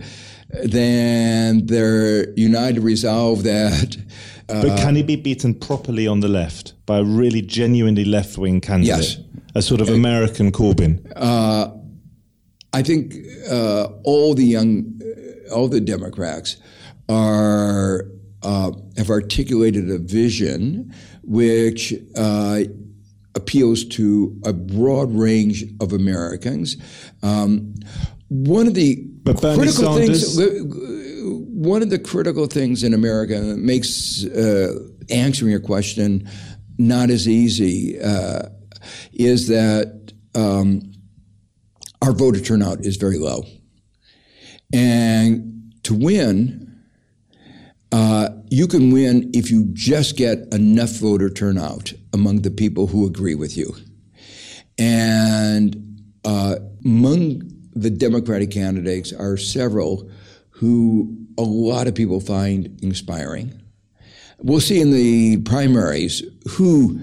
than 0.63 1.67
they're 1.67 2.33
united 2.33 2.81
resolve 2.81 3.43
that. 3.43 3.95
Uh, 4.49 4.61
but 4.61 4.79
can 4.79 4.95
he 4.95 5.03
be 5.03 5.15
beaten 5.15 5.53
properly 5.53 6.07
on 6.07 6.21
the 6.21 6.27
left 6.27 6.73
by 6.85 6.99
a 6.99 7.03
really 7.03 7.41
genuinely 7.41 8.05
left 8.05 8.37
wing 8.37 8.61
candidate? 8.61 8.97
Yes. 8.97 9.17
A 9.55 9.61
sort 9.61 9.81
of 9.81 9.89
American 9.89 10.51
Corbyn? 10.51 11.01
Uh, 11.15 11.69
I 12.73 12.81
think 12.83 13.15
uh, 13.49 13.87
all 14.03 14.33
the 14.35 14.45
young, 14.45 15.01
all 15.51 15.67
the 15.67 15.81
Democrats 15.81 16.57
are 17.09 18.05
uh, 18.43 18.71
have 18.97 19.09
articulated 19.09 19.89
a 19.89 19.97
vision 19.97 20.93
which 21.23 21.93
uh, 22.15 22.59
appeals 23.35 23.83
to 23.85 24.39
a 24.45 24.53
broad 24.53 25.11
range 25.13 25.65
of 25.81 25.91
Americans. 25.91 26.77
Um, 27.23 27.73
one 28.29 28.67
of 28.67 28.73
the 28.73 29.03
but 29.23 29.41
Bernie 29.41 29.63
critical 29.63 29.95
Sanders- 29.95 30.37
things, 30.37 30.77
one 31.57 31.81
of 31.81 31.89
the 31.89 31.97
critical 31.97 32.45
things 32.45 32.83
in 32.83 32.93
America 32.93 33.39
that 33.39 33.57
makes 33.57 34.23
uh, 34.25 34.75
answering 35.09 35.49
your 35.49 35.59
question 35.59 36.29
not 36.77 37.09
as 37.09 37.27
easy 37.27 37.99
uh, 37.99 38.43
is 39.11 39.47
that 39.47 40.13
um, 40.35 40.93
our 42.03 42.11
voter 42.11 42.39
turnout 42.39 42.81
is 42.81 42.97
very 42.97 43.17
low, 43.17 43.43
and 44.71 45.73
to 45.81 45.95
win. 45.95 46.63
Uh, 47.91 48.29
you 48.49 48.67
can 48.67 48.91
win 48.91 49.31
if 49.33 49.49
you 49.49 49.65
just 49.71 50.17
get 50.17 50.39
enough 50.53 50.91
voter 50.97 51.29
turnout 51.29 51.93
among 52.13 52.41
the 52.41 52.51
people 52.51 52.85
who 52.85 53.07
agree 53.07 53.33
with 53.33 53.57
you. 53.57 53.73
And 54.77 56.03
uh, 56.25 56.57
among 56.83 57.41
the 57.71 57.89
Democratic 57.89 58.51
candidates 58.51 59.13
are 59.13 59.37
several 59.37 60.11
who 60.49 61.26
a 61.37 61.43
lot 61.43 61.87
of 61.87 61.95
people 61.95 62.19
find 62.19 62.79
inspiring. 62.81 63.61
We'll 64.39 64.59
see 64.59 64.79
in 64.81 64.91
the 64.91 65.37
primaries 65.41 66.23
who 66.51 66.99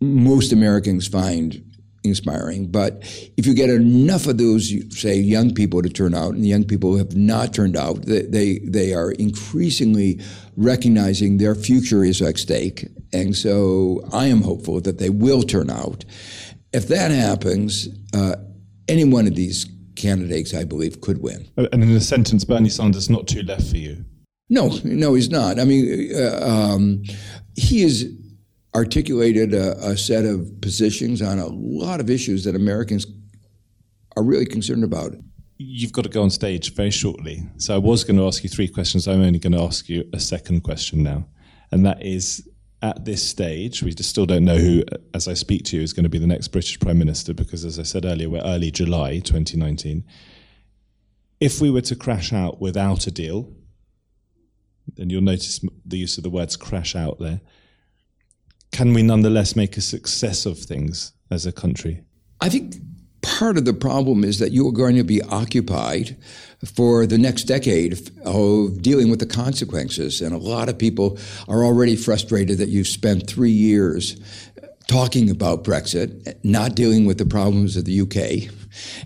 most 0.00 0.52
Americans 0.52 1.06
find 1.06 1.62
inspiring. 2.04 2.66
But 2.66 3.00
if 3.36 3.46
you 3.46 3.54
get 3.54 3.70
enough 3.70 4.26
of 4.26 4.38
those, 4.38 4.72
say, 4.90 5.16
young 5.16 5.54
people 5.54 5.82
to 5.82 5.88
turn 5.88 6.14
out, 6.14 6.34
and 6.34 6.44
young 6.44 6.64
people 6.64 6.92
who 6.92 6.98
have 6.98 7.16
not 7.16 7.54
turned 7.54 7.76
out, 7.76 8.02
they, 8.02 8.22
they, 8.22 8.58
they 8.58 8.94
are 8.94 9.12
increasingly 9.12 10.20
recognizing 10.56 11.38
their 11.38 11.54
future 11.54 12.04
is 12.04 12.20
at 12.20 12.38
stake. 12.38 12.88
And 13.12 13.36
so 13.36 14.08
I 14.12 14.26
am 14.26 14.42
hopeful 14.42 14.80
that 14.80 14.98
they 14.98 15.10
will 15.10 15.42
turn 15.42 15.70
out. 15.70 16.04
If 16.72 16.88
that 16.88 17.10
happens, 17.10 17.88
uh, 18.14 18.36
any 18.88 19.04
one 19.04 19.26
of 19.26 19.36
these 19.36 19.66
candidates, 20.02 20.54
I 20.54 20.64
believe, 20.64 21.00
could 21.00 21.22
win. 21.22 21.48
And 21.56 21.82
in 21.82 21.90
a 21.90 22.00
sentence, 22.00 22.44
Bernie 22.44 22.68
Sanders 22.68 23.08
not 23.08 23.28
too 23.28 23.42
left 23.42 23.68
for 23.68 23.76
you. 23.76 24.04
No, 24.50 24.70
no, 24.84 25.14
he's 25.14 25.30
not. 25.30 25.58
I 25.58 25.64
mean, 25.64 26.10
uh, 26.14 26.40
um, 26.46 27.02
he 27.56 27.82
has 27.82 28.04
articulated 28.74 29.54
a, 29.54 29.78
a, 29.86 29.96
set 29.96 30.24
of 30.24 30.60
positions 30.60 31.22
on 31.22 31.38
a 31.38 31.46
lot 31.46 32.00
of 32.00 32.10
issues 32.10 32.44
that 32.44 32.54
Americans 32.54 33.06
are 34.16 34.22
really 34.22 34.46
concerned 34.46 34.84
about. 34.84 35.12
You've 35.58 35.92
got 35.92 36.02
to 36.02 36.10
go 36.10 36.22
on 36.22 36.30
stage 36.30 36.74
very 36.74 36.90
shortly. 36.90 37.42
So 37.56 37.74
I 37.74 37.78
was 37.78 38.04
going 38.04 38.16
to 38.16 38.26
ask 38.26 38.42
you 38.42 38.50
three 38.50 38.68
questions. 38.68 39.06
I'm 39.06 39.22
only 39.22 39.38
going 39.38 39.52
to 39.52 39.62
ask 39.62 39.88
you 39.88 40.08
a 40.12 40.18
second 40.20 40.62
question 40.62 41.02
now. 41.02 41.26
And 41.70 41.86
that 41.86 42.02
is 42.02 42.46
at 42.82 43.04
this 43.04 43.26
stage, 43.26 43.82
we 43.82 43.94
just 43.94 44.10
still 44.10 44.26
don't 44.26 44.44
know 44.44 44.58
who, 44.58 44.82
as 45.14 45.28
I 45.28 45.34
speak 45.34 45.64
to 45.66 45.76
you, 45.76 45.82
is 45.82 45.92
going 45.92 46.02
to 46.02 46.10
be 46.10 46.18
the 46.18 46.26
next 46.26 46.48
British 46.48 46.78
Prime 46.80 46.98
Minister 46.98 47.32
because, 47.32 47.64
as 47.64 47.78
I 47.78 47.84
said 47.84 48.04
earlier, 48.04 48.28
we're 48.28 48.42
early 48.42 48.72
July 48.72 49.20
2019. 49.20 50.04
If 51.40 51.60
we 51.60 51.70
were 51.70 51.80
to 51.82 51.96
crash 51.96 52.32
out 52.32 52.60
without 52.60 53.06
a 53.06 53.10
deal, 53.10 53.52
and 54.98 55.12
you'll 55.12 55.22
notice 55.22 55.60
the 55.86 55.98
use 55.98 56.16
of 56.16 56.24
the 56.24 56.30
words 56.30 56.56
crash 56.56 56.96
out 56.96 57.20
there, 57.20 57.40
can 58.72 58.92
we 58.92 59.02
nonetheless 59.02 59.54
make 59.54 59.76
a 59.76 59.80
success 59.80 60.44
of 60.44 60.58
things 60.58 61.12
as 61.30 61.46
a 61.46 61.52
country? 61.52 62.02
I 62.40 62.48
think 62.48 62.76
part 63.38 63.56
of 63.56 63.64
the 63.64 63.72
problem 63.74 64.24
is 64.24 64.38
that 64.38 64.52
you 64.52 64.66
are 64.68 64.72
going 64.72 64.96
to 64.96 65.04
be 65.04 65.22
occupied 65.22 66.16
for 66.64 67.06
the 67.06 67.18
next 67.18 67.44
decade 67.44 68.10
of 68.24 68.82
dealing 68.82 69.10
with 69.10 69.18
the 69.18 69.26
consequences. 69.26 70.20
And 70.20 70.34
a 70.34 70.38
lot 70.38 70.68
of 70.68 70.78
people 70.78 71.18
are 71.48 71.64
already 71.64 71.96
frustrated 71.96 72.58
that 72.58 72.68
you've 72.68 72.86
spent 72.86 73.28
three 73.28 73.50
years 73.50 74.16
talking 74.86 75.30
about 75.30 75.64
Brexit, 75.64 76.36
not 76.44 76.74
dealing 76.74 77.06
with 77.06 77.18
the 77.18 77.24
problems 77.24 77.76
of 77.76 77.84
the 77.84 78.00
UK. 78.02 78.52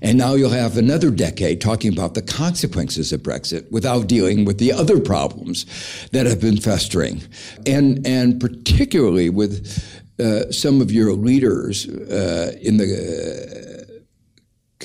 And 0.02 0.18
now 0.18 0.34
you'll 0.34 0.50
have 0.50 0.76
another 0.76 1.10
decade 1.10 1.60
talking 1.60 1.92
about 1.92 2.14
the 2.14 2.22
consequences 2.22 3.12
of 3.12 3.22
Brexit 3.22 3.70
without 3.70 4.06
dealing 4.06 4.44
with 4.44 4.58
the 4.58 4.72
other 4.72 5.00
problems 5.00 5.66
that 6.12 6.26
have 6.26 6.40
been 6.40 6.56
festering. 6.56 7.22
And, 7.66 8.06
and 8.06 8.40
particularly 8.40 9.30
with 9.30 10.02
uh, 10.18 10.50
some 10.50 10.80
of 10.80 10.90
your 10.90 11.12
leaders 11.12 11.88
uh, 11.88 12.56
in 12.60 12.78
the 12.78 13.85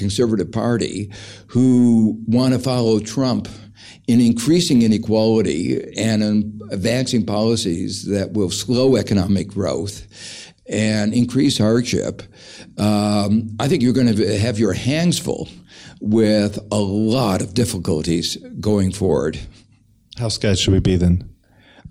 Conservative 0.01 0.51
Party 0.51 1.11
who 1.47 2.19
want 2.27 2.53
to 2.53 2.59
follow 2.59 2.99
Trump 2.99 3.47
in 4.07 4.19
increasing 4.19 4.81
inequality 4.81 5.93
and 5.97 6.23
in 6.23 6.59
advancing 6.71 7.25
policies 7.25 8.05
that 8.07 8.33
will 8.33 8.49
slow 8.49 8.95
economic 8.95 9.47
growth 9.47 10.07
and 10.67 11.13
increase 11.13 11.57
hardship, 11.57 12.23
um, 12.77 13.55
I 13.59 13.67
think 13.67 13.83
you're 13.83 13.93
going 13.93 14.15
to 14.15 14.39
have 14.39 14.57
your 14.57 14.73
hands 14.73 15.19
full 15.19 15.47
with 15.99 16.57
a 16.71 16.79
lot 16.79 17.41
of 17.41 17.53
difficulties 17.53 18.37
going 18.59 18.91
forward. 18.91 19.39
How 20.17 20.29
scared 20.29 20.57
should 20.57 20.73
we 20.73 20.79
be 20.79 20.95
then? 20.95 21.30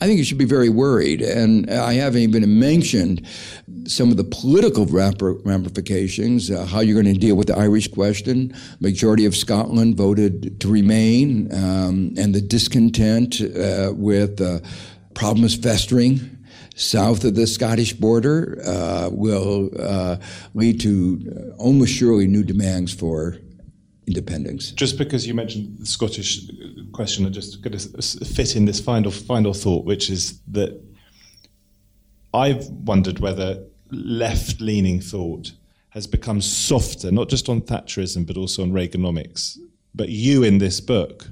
I 0.00 0.06
think 0.06 0.16
you 0.16 0.24
should 0.24 0.38
be 0.38 0.46
very 0.46 0.70
worried. 0.70 1.20
And 1.20 1.70
I 1.70 1.92
haven't 1.94 2.22
even 2.22 2.58
mentioned 2.58 3.26
some 3.86 4.10
of 4.10 4.16
the 4.16 4.24
political 4.24 4.86
ramifications, 4.86 6.50
uh, 6.50 6.64
how 6.64 6.80
you're 6.80 7.00
going 7.00 7.12
to 7.12 7.20
deal 7.20 7.36
with 7.36 7.48
the 7.48 7.58
Irish 7.58 7.88
question. 7.88 8.54
Majority 8.80 9.26
of 9.26 9.36
Scotland 9.36 9.96
voted 9.96 10.58
to 10.60 10.68
remain, 10.68 11.52
um, 11.52 12.14
and 12.16 12.34
the 12.34 12.40
discontent 12.40 13.42
uh, 13.42 13.92
with 13.94 14.40
uh, 14.40 14.60
problems 15.14 15.54
festering 15.54 16.38
south 16.76 17.24
of 17.24 17.34
the 17.34 17.46
Scottish 17.46 17.92
border 17.92 18.58
uh, 18.64 19.10
will 19.12 19.70
uh, 19.78 20.16
lead 20.54 20.80
to 20.80 21.54
almost 21.58 21.92
surely 21.92 22.26
new 22.26 22.42
demands 22.42 22.92
for 22.92 23.36
independence. 24.11 24.73
Just 24.73 24.99
because 24.99 25.27
you 25.27 25.35
mentioned 25.35 25.79
the 25.79 25.87
Scottish 25.87 26.51
question, 26.92 27.27
I'm 27.27 27.33
just 27.33 27.62
going 27.62 27.77
to 27.79 28.03
fit 28.25 28.57
in 28.57 28.64
this 28.64 28.81
final 28.81 29.11
final 29.11 29.55
thought, 29.55 29.85
which 29.85 30.11
is 30.11 30.40
that 30.49 30.73
I've 32.35 32.66
wondered 32.90 33.18
whether 33.20 33.64
left-leaning 33.90 35.01
thought 35.01 35.53
has 35.90 36.07
become 36.07 36.40
softer, 36.40 37.11
not 37.11 37.29
just 37.29 37.49
on 37.49 37.61
Thatcherism 37.61 38.27
but 38.27 38.37
also 38.37 38.62
on 38.62 38.73
Reaganomics. 38.73 39.59
But 39.94 40.09
you 40.09 40.44
in 40.44 40.59
this 40.59 40.81
book, 40.81 41.29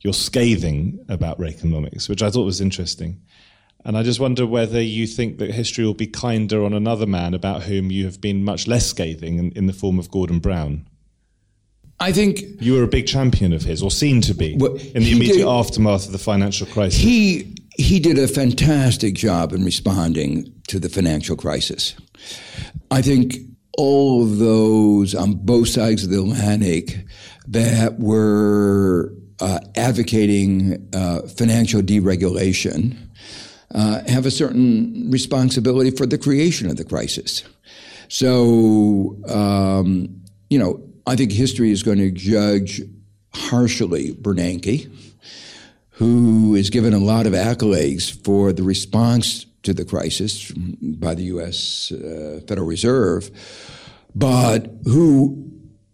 you're 0.00 0.14
scathing 0.14 1.04
about 1.08 1.38
Reaganomics, 1.38 2.08
which 2.08 2.22
I 2.22 2.30
thought 2.30 2.44
was 2.44 2.60
interesting. 2.60 3.20
And 3.84 3.96
I 3.96 4.02
just 4.02 4.20
wonder 4.20 4.46
whether 4.46 4.80
you 4.80 5.06
think 5.06 5.38
that 5.38 5.52
history 5.52 5.84
will 5.84 5.94
be 5.94 6.06
kinder 6.06 6.64
on 6.64 6.74
another 6.74 7.06
man 7.06 7.34
about 7.34 7.62
whom 7.62 7.90
you 7.90 8.04
have 8.04 8.20
been 8.20 8.44
much 8.44 8.66
less 8.66 8.86
scathing 8.86 9.38
in, 9.38 9.52
in 9.52 9.66
the 9.66 9.72
form 9.72 9.98
of 9.98 10.10
Gordon 10.10 10.38
Brown. 10.38 10.86
I 12.00 12.12
think 12.12 12.40
you 12.60 12.72
were 12.72 12.82
a 12.82 12.88
big 12.88 13.06
champion 13.06 13.52
of 13.52 13.62
his, 13.62 13.82
or 13.82 13.90
seemed 13.90 14.24
to 14.24 14.34
be, 14.34 14.56
well, 14.58 14.72
in 14.72 15.02
the 15.02 15.12
immediate 15.12 15.36
did, 15.36 15.46
aftermath 15.46 16.06
of 16.06 16.12
the 16.12 16.18
financial 16.18 16.66
crisis. 16.66 16.98
He 16.98 17.54
he 17.76 18.00
did 18.00 18.18
a 18.18 18.26
fantastic 18.26 19.14
job 19.14 19.52
in 19.52 19.64
responding 19.64 20.52
to 20.68 20.78
the 20.78 20.88
financial 20.88 21.36
crisis. 21.36 21.94
I 22.90 23.02
think 23.02 23.36
all 23.76 24.22
of 24.22 24.38
those 24.38 25.14
on 25.14 25.34
both 25.34 25.68
sides 25.68 26.04
of 26.04 26.10
the 26.10 26.18
Atlantic 26.20 27.04
that 27.48 27.98
were 27.98 29.12
uh, 29.40 29.60
advocating 29.76 30.88
uh, 30.92 31.22
financial 31.28 31.80
deregulation 31.80 32.96
uh, 33.74 34.02
have 34.08 34.26
a 34.26 34.30
certain 34.30 35.10
responsibility 35.10 35.90
for 35.90 36.06
the 36.06 36.18
creation 36.18 36.68
of 36.68 36.76
the 36.76 36.84
crisis. 36.84 37.44
So, 38.08 39.16
um, 39.28 40.20
you 40.50 40.58
know, 40.58 40.82
I 41.10 41.16
think 41.16 41.32
history 41.32 41.72
is 41.72 41.82
going 41.82 41.98
to 41.98 42.12
judge 42.12 42.82
harshly 43.34 44.14
Bernanke, 44.14 44.88
who 45.88 46.54
is 46.54 46.70
given 46.70 46.94
a 46.94 47.00
lot 47.00 47.26
of 47.26 47.32
accolades 47.32 48.24
for 48.24 48.52
the 48.52 48.62
response 48.62 49.44
to 49.64 49.74
the 49.74 49.84
crisis 49.84 50.52
by 50.52 51.16
the 51.16 51.24
U.S. 51.24 51.90
Uh, 51.90 52.42
Federal 52.46 52.68
Reserve, 52.68 53.28
but 54.14 54.70
who 54.84 55.50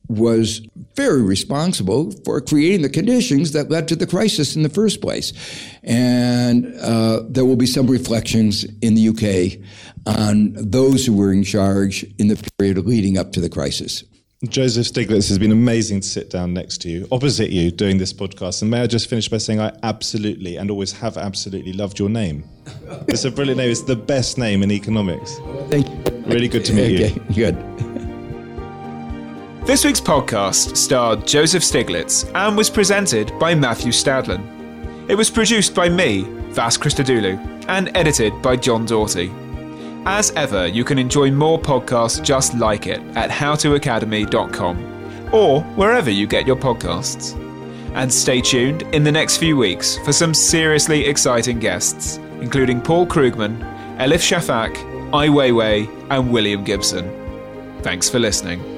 was 0.06 0.60
very 0.96 1.22
responsible 1.22 2.10
for 2.26 2.38
creating 2.42 2.82
the 2.82 2.90
conditions 2.90 3.52
that 3.52 3.70
led 3.70 3.88
to 3.88 3.96
the 3.96 4.06
crisis 4.06 4.54
in 4.54 4.64
the 4.64 4.68
first 4.68 5.00
place. 5.00 5.32
And 5.82 6.78
uh, 6.78 7.22
there 7.26 7.46
will 7.46 7.56
be 7.56 7.66
some 7.66 7.86
reflections 7.86 8.64
in 8.82 8.94
the 8.94 9.08
UK 9.08 9.66
on 10.06 10.52
those 10.56 11.06
who 11.06 11.16
were 11.16 11.32
in 11.32 11.42
charge 11.42 12.04
in 12.18 12.28
the 12.28 12.50
period 12.58 12.76
leading 12.84 13.16
up 13.16 13.32
to 13.32 13.40
the 13.40 13.48
crisis. 13.48 14.04
Joseph 14.44 14.86
Stiglitz 14.86 15.28
has 15.28 15.38
been 15.38 15.50
amazing 15.50 16.00
to 16.02 16.06
sit 16.06 16.28
down 16.28 16.52
next 16.52 16.82
to 16.82 16.90
you, 16.90 17.08
opposite 17.10 17.48
you, 17.48 17.70
doing 17.70 17.96
this 17.96 18.12
podcast. 18.12 18.60
And 18.60 18.70
may 18.70 18.82
I 18.82 18.86
just 18.86 19.08
finish 19.08 19.30
by 19.30 19.38
saying 19.38 19.60
I 19.60 19.74
absolutely 19.82 20.56
and 20.56 20.70
always 20.70 20.92
have 20.92 21.16
absolutely 21.16 21.72
loved 21.72 21.98
your 21.98 22.10
name. 22.10 22.44
It's 23.08 23.24
a 23.24 23.30
brilliant 23.30 23.58
name. 23.58 23.70
It's 23.70 23.80
the 23.80 23.96
best 23.96 24.36
name 24.36 24.62
in 24.62 24.70
economics. 24.70 25.38
Thank 25.70 25.88
you. 25.88 26.22
Really 26.26 26.48
good 26.48 26.64
to 26.66 26.74
meet 26.74 27.00
okay, 27.00 27.14
you. 27.30 27.34
Good. 27.34 27.56
This 29.66 29.84
week's 29.84 30.00
podcast 30.00 30.76
starred 30.76 31.26
Joseph 31.26 31.62
Stiglitz 31.62 32.30
and 32.34 32.56
was 32.56 32.68
presented 32.68 33.36
by 33.38 33.54
Matthew 33.54 33.90
Stadlen. 33.90 35.08
It 35.08 35.14
was 35.14 35.30
produced 35.30 35.74
by 35.74 35.88
me, 35.88 36.24
Vas 36.50 36.76
Christodoulou, 36.76 37.64
and 37.68 37.96
edited 37.96 38.42
by 38.42 38.56
John 38.56 38.84
Doughty. 38.84 39.32
As 40.08 40.30
ever, 40.36 40.68
you 40.68 40.84
can 40.84 40.98
enjoy 40.98 41.32
more 41.32 41.58
podcasts 41.58 42.22
just 42.22 42.54
like 42.54 42.86
it 42.86 43.00
at 43.16 43.28
howtoacademy.com 43.28 45.34
or 45.34 45.62
wherever 45.74 46.10
you 46.10 46.28
get 46.28 46.46
your 46.46 46.54
podcasts. 46.54 47.34
And 47.94 48.12
stay 48.12 48.40
tuned 48.40 48.82
in 48.94 49.02
the 49.02 49.10
next 49.10 49.38
few 49.38 49.56
weeks 49.56 49.98
for 49.98 50.12
some 50.12 50.32
seriously 50.32 51.06
exciting 51.06 51.58
guests, 51.58 52.18
including 52.40 52.80
Paul 52.80 53.06
Krugman, 53.06 53.58
Elif 53.98 54.22
Shafak, 54.22 54.76
Ai 55.12 55.26
Weiwei, 55.26 55.88
and 56.10 56.32
William 56.32 56.62
Gibson. 56.62 57.10
Thanks 57.82 58.08
for 58.08 58.20
listening. 58.20 58.75